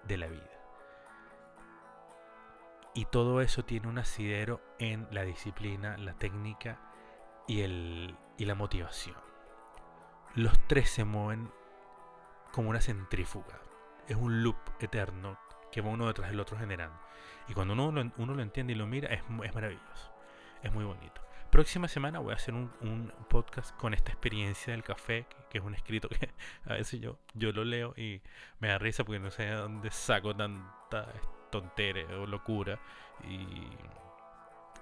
de 0.04 0.18
la 0.18 0.28
vida. 0.28 0.52
Y 2.94 3.06
todo 3.06 3.42
eso 3.42 3.64
tiene 3.64 3.88
un 3.88 4.00
asidero 4.00 4.62
en 4.80 5.08
la 5.12 5.24
disciplina, 5.24 5.98
la 5.98 6.14
técnica 6.14 6.80
y, 7.48 7.62
el, 7.62 8.18
y 8.38 8.46
la 8.46 8.56
motivación. 8.56 9.18
Los 10.34 10.60
tres 10.68 10.90
se 10.90 11.06
mueven 11.06 11.52
como 12.52 12.70
una 12.70 12.82
centrífuga. 12.82 13.60
Es 14.08 14.16
un 14.16 14.44
loop 14.44 14.58
eterno 14.80 15.38
que 15.72 15.82
va 15.82 15.90
uno 15.90 16.08
detrás 16.08 16.30
del 16.30 16.40
otro 16.40 16.58
generando. 16.58 16.98
Y 17.48 17.54
cuando 17.54 17.74
uno 17.74 17.92
lo, 17.92 18.12
uno 18.18 18.34
lo 18.34 18.42
entiende 18.42 18.74
y 18.74 18.76
lo 18.76 18.88
mira, 18.88 19.14
es, 19.14 19.22
es 19.44 19.56
maravilloso. 19.56 20.12
Es 20.64 20.74
muy 20.74 20.84
bonito. 20.84 21.22
Próxima 21.52 21.88
semana 21.88 22.20
voy 22.20 22.34
a 22.34 22.36
hacer 22.36 22.54
un, 22.54 22.72
un 22.82 23.12
podcast 23.30 23.76
con 23.78 23.94
esta 23.94 24.12
experiencia 24.12 24.74
del 24.74 24.84
café, 24.84 25.26
que, 25.50 25.60
es 25.60 25.64
un 25.64 25.74
escrito 25.74 26.10
que 26.10 26.30
a 26.66 26.74
veces 26.74 27.00
yo, 27.00 27.18
yo 27.34 27.52
lo 27.54 27.64
leo 27.64 27.94
y 27.96 28.22
me 28.60 28.68
da 28.68 28.78
risa 28.78 29.06
porque 29.06 29.20
no 29.20 29.32
sé 29.32 29.44
de 29.44 29.54
dónde 29.54 29.90
saco 29.92 30.36
tanta 30.36 31.08
tontería 31.50 32.06
o 32.20 32.26
locura. 32.26 32.80
Y, 33.24 33.68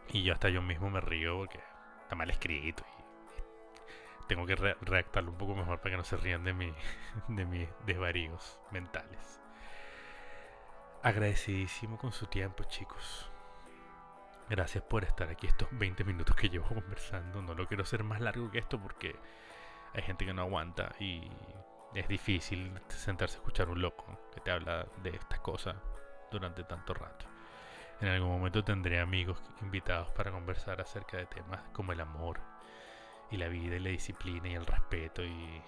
y 0.10 0.24
yo 0.24 0.34
hasta 0.34 0.50
yo 0.50 0.62
mismo 0.62 0.90
me 0.90 1.02
río 1.02 1.38
porque 1.38 1.60
está 2.02 2.16
mal 2.16 2.30
escrito. 2.32 2.84
Y 3.00 4.26
tengo 4.28 4.46
que 4.48 4.56
redactarlo 4.56 5.32
un 5.32 5.38
poco 5.38 5.56
mejor 5.56 5.80
para 5.80 5.92
que 5.92 5.98
no 5.98 6.04
se 6.04 6.18
rían 6.18 6.44
de, 6.44 6.54
mi, 6.54 6.74
de 7.28 7.46
mis 7.46 7.70
desvaríos 7.86 8.60
mentales. 8.72 9.40
Agradecidísimo 11.06 12.00
con 12.00 12.12
su 12.12 12.26
tiempo, 12.26 12.64
chicos. 12.64 13.30
Gracias 14.50 14.84
por 14.84 15.04
estar 15.04 15.30
aquí 15.30 15.46
estos 15.46 15.68
20 15.74 16.04
minutos 16.04 16.36
que 16.36 16.50
llevo 16.50 16.66
conversando. 16.74 17.44
No 17.44 17.54
lo 17.54 17.68
quiero 17.68 17.84
hacer 17.84 18.04
más 18.04 18.22
largo 18.22 18.50
que 18.50 18.58
esto 18.58 18.82
porque 18.82 19.16
hay 19.94 20.02
gente 20.02 20.26
que 20.26 20.34
no 20.34 20.42
aguanta 20.42 20.96
y 21.00 21.30
es 21.94 22.08
difícil 22.08 22.72
sentarse 22.88 23.36
a 23.36 23.38
escuchar 23.38 23.70
un 23.70 23.84
loco 23.84 24.20
que 24.34 24.42
te 24.42 24.50
habla 24.50 24.88
de 25.04 25.12
estas 25.12 25.42
cosas 25.42 25.76
durante 26.32 26.64
tanto 26.64 26.96
rato. 26.96 27.28
En 28.02 28.08
algún 28.08 28.32
momento 28.32 28.64
tendré 28.64 29.00
amigos 29.00 29.44
invitados 29.62 30.10
para 30.10 30.32
conversar 30.32 30.82
acerca 30.82 31.18
de 31.18 31.28
temas 31.28 31.62
como 31.72 31.92
el 31.92 32.02
amor 32.02 32.40
y 33.30 33.38
la 33.38 33.48
vida 33.48 33.76
y 33.76 33.80
la 33.80 33.92
disciplina 33.92 34.50
y 34.50 34.56
el 34.56 34.66
respeto 34.66 35.24
y, 35.24 35.62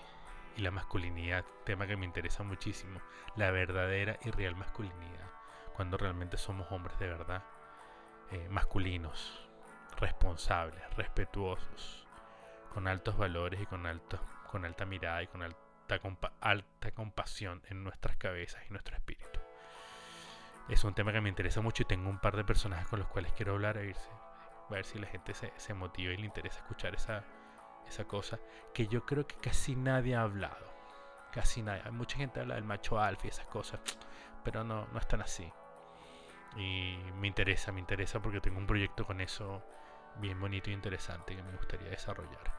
y 0.58 0.62
la 0.62 0.72
masculinidad, 0.72 1.46
tema 1.64 1.86
que 1.86 1.96
me 1.96 2.06
interesa 2.06 2.44
muchísimo, 2.44 3.00
la 3.36 3.52
verdadera 3.52 4.18
y 4.26 4.32
real 4.32 4.56
masculinidad, 4.56 5.27
cuando 5.78 5.96
realmente 5.96 6.38
somos 6.38 6.72
hombres 6.72 6.98
de 6.98 7.08
verdad, 7.08 7.44
eh, 8.32 8.48
masculinos, 8.50 9.48
responsables, 10.00 10.84
respetuosos, 10.96 12.08
con 12.74 12.88
altos 12.88 13.16
valores 13.16 13.62
y 13.62 13.68
con, 13.68 13.86
alto, 13.86 14.20
con 14.50 14.66
alta 14.66 14.86
mirada 14.86 15.22
y 15.22 15.28
con 15.28 15.44
alta, 15.44 15.60
alta 16.42 16.92
compasión 16.92 17.62
en 17.70 17.84
nuestras 17.84 18.18
cabezas 18.18 18.64
y 18.68 18.72
nuestro 18.72 18.96
espíritu. 18.96 19.40
Es 20.68 20.84
un 20.84 20.96
tema 20.96 21.14
que 21.14 21.22
me 21.22 21.30
interesa 21.30 21.62
mucho 21.62 21.84
y 21.84 21.86
tengo 21.86 22.10
un 22.10 22.20
par 22.20 22.36
de 22.36 22.44
personajes 22.44 22.88
con 22.88 22.98
los 22.98 23.08
cuales 23.08 23.32
quiero 23.34 23.54
hablar 23.54 23.78
a, 23.78 23.84
irse, 23.84 24.10
a 24.68 24.74
ver 24.74 24.84
si 24.84 24.98
la 24.98 25.06
gente 25.06 25.36
se, 25.36 25.54
se 25.58 25.76
motiva 25.76 26.12
y 26.12 26.18
le 26.18 26.26
interesa 26.26 26.58
escuchar 26.58 26.96
esa, 26.96 27.24
esa 27.88 28.06
cosa 28.06 28.40
que 28.74 28.88
yo 28.88 29.06
creo 29.06 29.28
que 29.28 29.36
casi 29.36 29.76
nadie 29.76 30.16
ha 30.16 30.24
hablado. 30.24 30.66
Casi 31.32 31.62
nadie. 31.62 31.84
Mucha 31.92 32.18
gente 32.18 32.40
habla 32.40 32.56
del 32.56 32.64
macho 32.64 33.00
alfa 33.00 33.28
y 33.28 33.30
esas 33.30 33.46
cosas, 33.46 33.80
pero 34.44 34.64
no, 34.64 34.88
no 34.88 35.00
es 35.00 35.08
tan 35.08 35.22
así. 35.22 35.52
Y 36.56 36.98
me 37.20 37.28
interesa, 37.28 37.72
me 37.72 37.80
interesa 37.80 38.22
porque 38.22 38.42
tengo 38.42 38.58
un 38.58 38.68
proyecto 38.68 39.06
con 39.06 39.22
eso 39.22 39.64
bien 40.20 40.40
bonito 40.40 40.70
e 40.70 40.74
interesante 40.74 41.36
que 41.36 41.44
me 41.44 41.52
gustaría 41.56 41.90
desarrollar. 41.90 42.54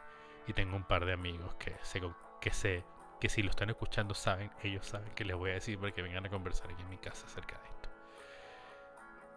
Y 0.47 0.53
tengo 0.53 0.77
un 0.77 0.85
par 0.85 1.05
de 1.05 1.13
amigos 1.13 1.55
que 1.57 1.77
sé 1.83 2.01
que 2.41 2.51
sé 2.53 2.85
que 3.21 3.29
si 3.29 3.43
lo 3.43 3.51
están 3.51 3.71
escuchando 3.71 4.15
saben, 4.15 4.51
ellos 4.63 4.87
saben 4.87 5.13
que 5.15 5.25
les 5.25 5.37
voy 5.37 5.51
a 5.51 5.55
decir 5.55 5.79
para 5.79 5.93
que 5.93 6.03
vengan 6.03 6.25
a 6.27 6.31
conversar 6.31 6.71
aquí 6.71 6.83
en 6.83 6.89
mi 6.89 6.99
casa 6.99 7.27
acerca 7.27 7.59
de 7.59 7.69
esto. 7.69 7.89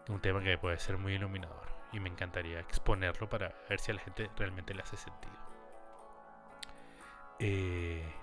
Un 0.10 0.22
tema 0.22 0.42
que 0.42 0.58
puede 0.58 0.78
ser 0.78 0.98
muy 0.98 1.14
iluminador 1.14 1.68
y 1.92 2.00
me 2.00 2.10
encantaría 2.10 2.60
exponerlo 2.60 3.30
para 3.30 3.56
ver 3.70 3.80
si 3.80 3.92
a 3.92 3.96
la 3.96 4.02
gente 4.02 4.30
realmente 4.38 4.74
le 4.74 4.82
hace 4.84 4.98
sentido. 4.98 5.34
Eh, 7.40 8.14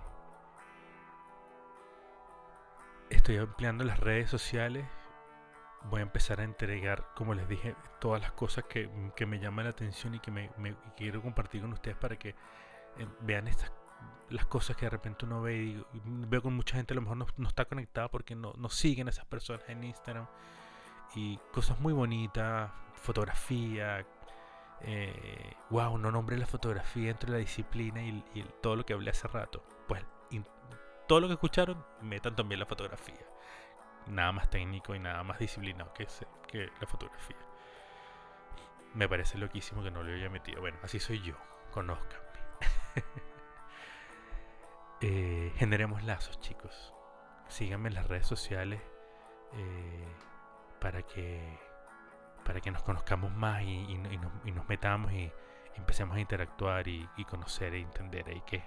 estoy 3.11 3.37
empleando 3.37 3.85
las 3.85 3.99
redes 3.99 4.31
sociales. 4.31 4.87
Voy 5.85 6.01
a 6.01 6.03
empezar 6.03 6.41
a 6.41 6.45
entregar, 6.45 7.09
como 7.15 7.35
les 7.35 7.49
dije, 7.49 7.75
todas 8.01 8.21
las 8.21 8.33
cosas 8.33 8.65
que, 8.65 8.89
me 9.27 9.39
llaman 9.39 9.65
la 9.65 9.71
atención 9.71 10.15
y 10.15 10.21
que 10.21 10.31
me, 10.31 10.51
quiero 10.97 11.23
compartir 11.23 11.63
con 11.63 11.73
ustedes 11.73 11.97
para 11.97 12.19
que 12.19 12.31
eh, 12.31 13.07
vean 13.21 13.49
estas 13.49 13.73
las 14.31 14.45
cosas 14.45 14.77
que 14.77 14.85
de 14.85 14.91
repente 14.91 15.25
uno 15.25 15.41
ve 15.41 15.57
y, 15.57 15.85
veo 16.05 16.43
con 16.43 16.55
mucha 16.55 16.77
gente 16.77 16.93
a 16.93 16.97
lo 16.97 17.01
mejor 17.01 17.17
no, 17.39 17.49
está 17.49 17.65
conectada 17.65 18.11
porque 18.11 18.35
no, 18.35 18.53
no, 18.59 18.69
siguen 18.69 19.07
a 19.07 19.11
esas 19.11 19.25
personas 19.25 19.67
en 19.69 19.83
Instagram 19.83 20.27
y 21.15 21.39
cosas 21.53 21.81
muy 21.81 21.95
bonitas, 21.95 22.71
fotografía, 22.95 24.05
eh, 24.81 25.55
wow, 25.71 25.99
no 25.99 26.11
nombré 26.11 26.37
la 26.39 26.47
fotografía 26.47 27.11
entre 27.11 27.31
la 27.31 27.39
disciplina 27.39 28.03
y, 28.03 28.23
todo 28.63 28.77
lo 28.77 28.85
que 28.85 28.93
hablé 28.93 29.11
hace 29.11 29.29
rato. 29.29 29.65
Pues 29.87 30.05
todo 31.07 31.21
lo 31.21 31.27
que 31.29 31.35
escucharon, 31.35 31.83
metan 32.03 32.37
también 32.37 32.61
la 32.61 32.67
fotografía. 32.67 33.27
Nada 34.09 34.33
más 34.33 34.51
técnico 34.51 34.95
y 34.95 34.99
nada 34.99 35.23
más 35.23 35.39
disciplinado 35.39 35.93
que, 35.93 36.07
que 36.47 36.71
la 36.81 36.87
fotografía. 36.87 37.37
Me 38.95 39.09
parece 39.09 39.39
loquísimo 39.39 39.83
que 39.83 39.91
no 39.91 40.03
lo 40.03 40.13
haya 40.13 40.31
metido. 40.31 40.61
Bueno, 40.61 40.79
así 40.83 40.99
soy 40.99 41.23
yo. 41.23 41.35
Conozcanme. 41.71 42.27
eh, 45.03 45.53
generemos 45.57 46.03
lazos, 46.05 46.41
chicos. 46.41 46.95
Síganme 47.49 47.89
en 47.89 47.95
las 47.95 48.07
redes 48.07 48.27
sociales 48.27 48.81
eh, 49.53 50.15
para 50.81 51.03
que 51.03 51.59
para 52.45 52.61
que 52.63 52.71
nos 52.71 52.83
conozcamos 52.83 53.31
más 53.33 53.63
y, 53.63 53.99
nos, 53.99 54.69
metamos 54.69 55.13
y, 55.13 55.31
empecemos 55.75 56.17
a 56.17 56.21
interactuar 56.21 56.89
y, 56.89 57.07
conocer 57.29 57.75
e 57.75 57.81
entender 57.81 58.27
ahí 58.27 58.43
qué, 58.47 58.63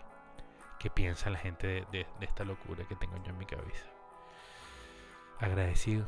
qué 0.77 0.91
piensa 0.91 1.31
la 1.31 1.39
gente 1.39 1.87
de, 1.91 2.05
esta 2.19 2.43
locura 2.43 2.85
que 2.87 2.95
tengo 2.95 3.17
yo 3.23 3.31
en 3.31 3.39
mi 3.39 3.47
cabeza. 3.47 3.90
Agradecido. 5.41 6.07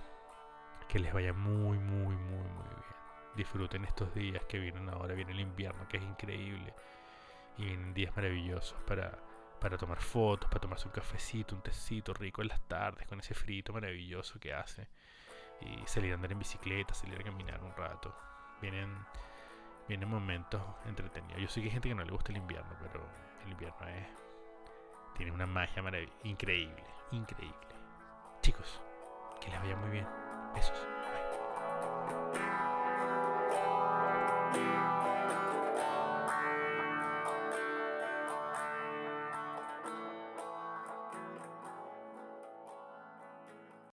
Que 0.87 0.99
les 0.99 1.11
vaya 1.11 1.33
muy, 1.33 1.79
muy, 1.79 2.15
muy, 2.15 2.45
muy 2.45 2.65
bien. 2.69 2.93
Disfruten 3.35 3.83
estos 3.83 4.13
días 4.13 4.43
que 4.45 4.59
vienen 4.59 4.87
ahora. 4.89 5.15
Viene 5.15 5.31
el 5.31 5.39
invierno, 5.39 5.87
que 5.87 5.97
es 5.97 6.03
increíble. 6.03 6.73
Y 7.57 7.65
vienen 7.65 7.93
días 7.93 8.15
maravillosos 8.15 8.79
para, 8.83 9.17
para 9.59 9.77
tomar 9.77 9.99
fotos, 9.99 10.47
para 10.49 10.61
tomarse 10.61 10.87
un 10.87 10.93
cafecito, 10.93 11.55
un 11.55 11.61
tecito 11.61 12.13
rico 12.13 12.43
en 12.43 12.49
las 12.49 12.61
tardes, 12.67 13.07
con 13.07 13.19
ese 13.19 13.33
frito 13.33 13.73
maravilloso 13.73 14.39
que 14.39 14.53
hace 14.53 14.87
y 15.61 15.87
salir 15.87 16.11
a 16.11 16.15
andar 16.15 16.31
en 16.31 16.39
bicicleta, 16.39 16.93
salir 16.93 17.19
a 17.19 17.23
caminar 17.23 17.61
un 17.63 17.75
rato. 17.75 18.15
Vienen, 18.61 18.95
vienen 19.87 20.09
momentos 20.09 20.61
entretenidos. 20.85 21.41
Yo 21.41 21.47
sé 21.47 21.61
que 21.61 21.67
hay 21.67 21.71
gente 21.71 21.89
que 21.89 21.95
no 21.95 22.03
le 22.03 22.11
gusta 22.11 22.31
el 22.31 22.37
invierno, 22.37 22.75
pero 22.81 23.03
el 23.45 23.51
invierno 23.51 23.77
tiene 25.15 25.31
una 25.31 25.45
magia 25.45 25.83
increíble, 26.23 26.83
increíble. 27.11 27.57
Chicos, 28.41 28.81
que 29.43 29.51
les 29.51 29.60
vaya 29.62 29.75
muy 29.75 29.89
bien. 29.89 30.08
Besos. 30.56 30.77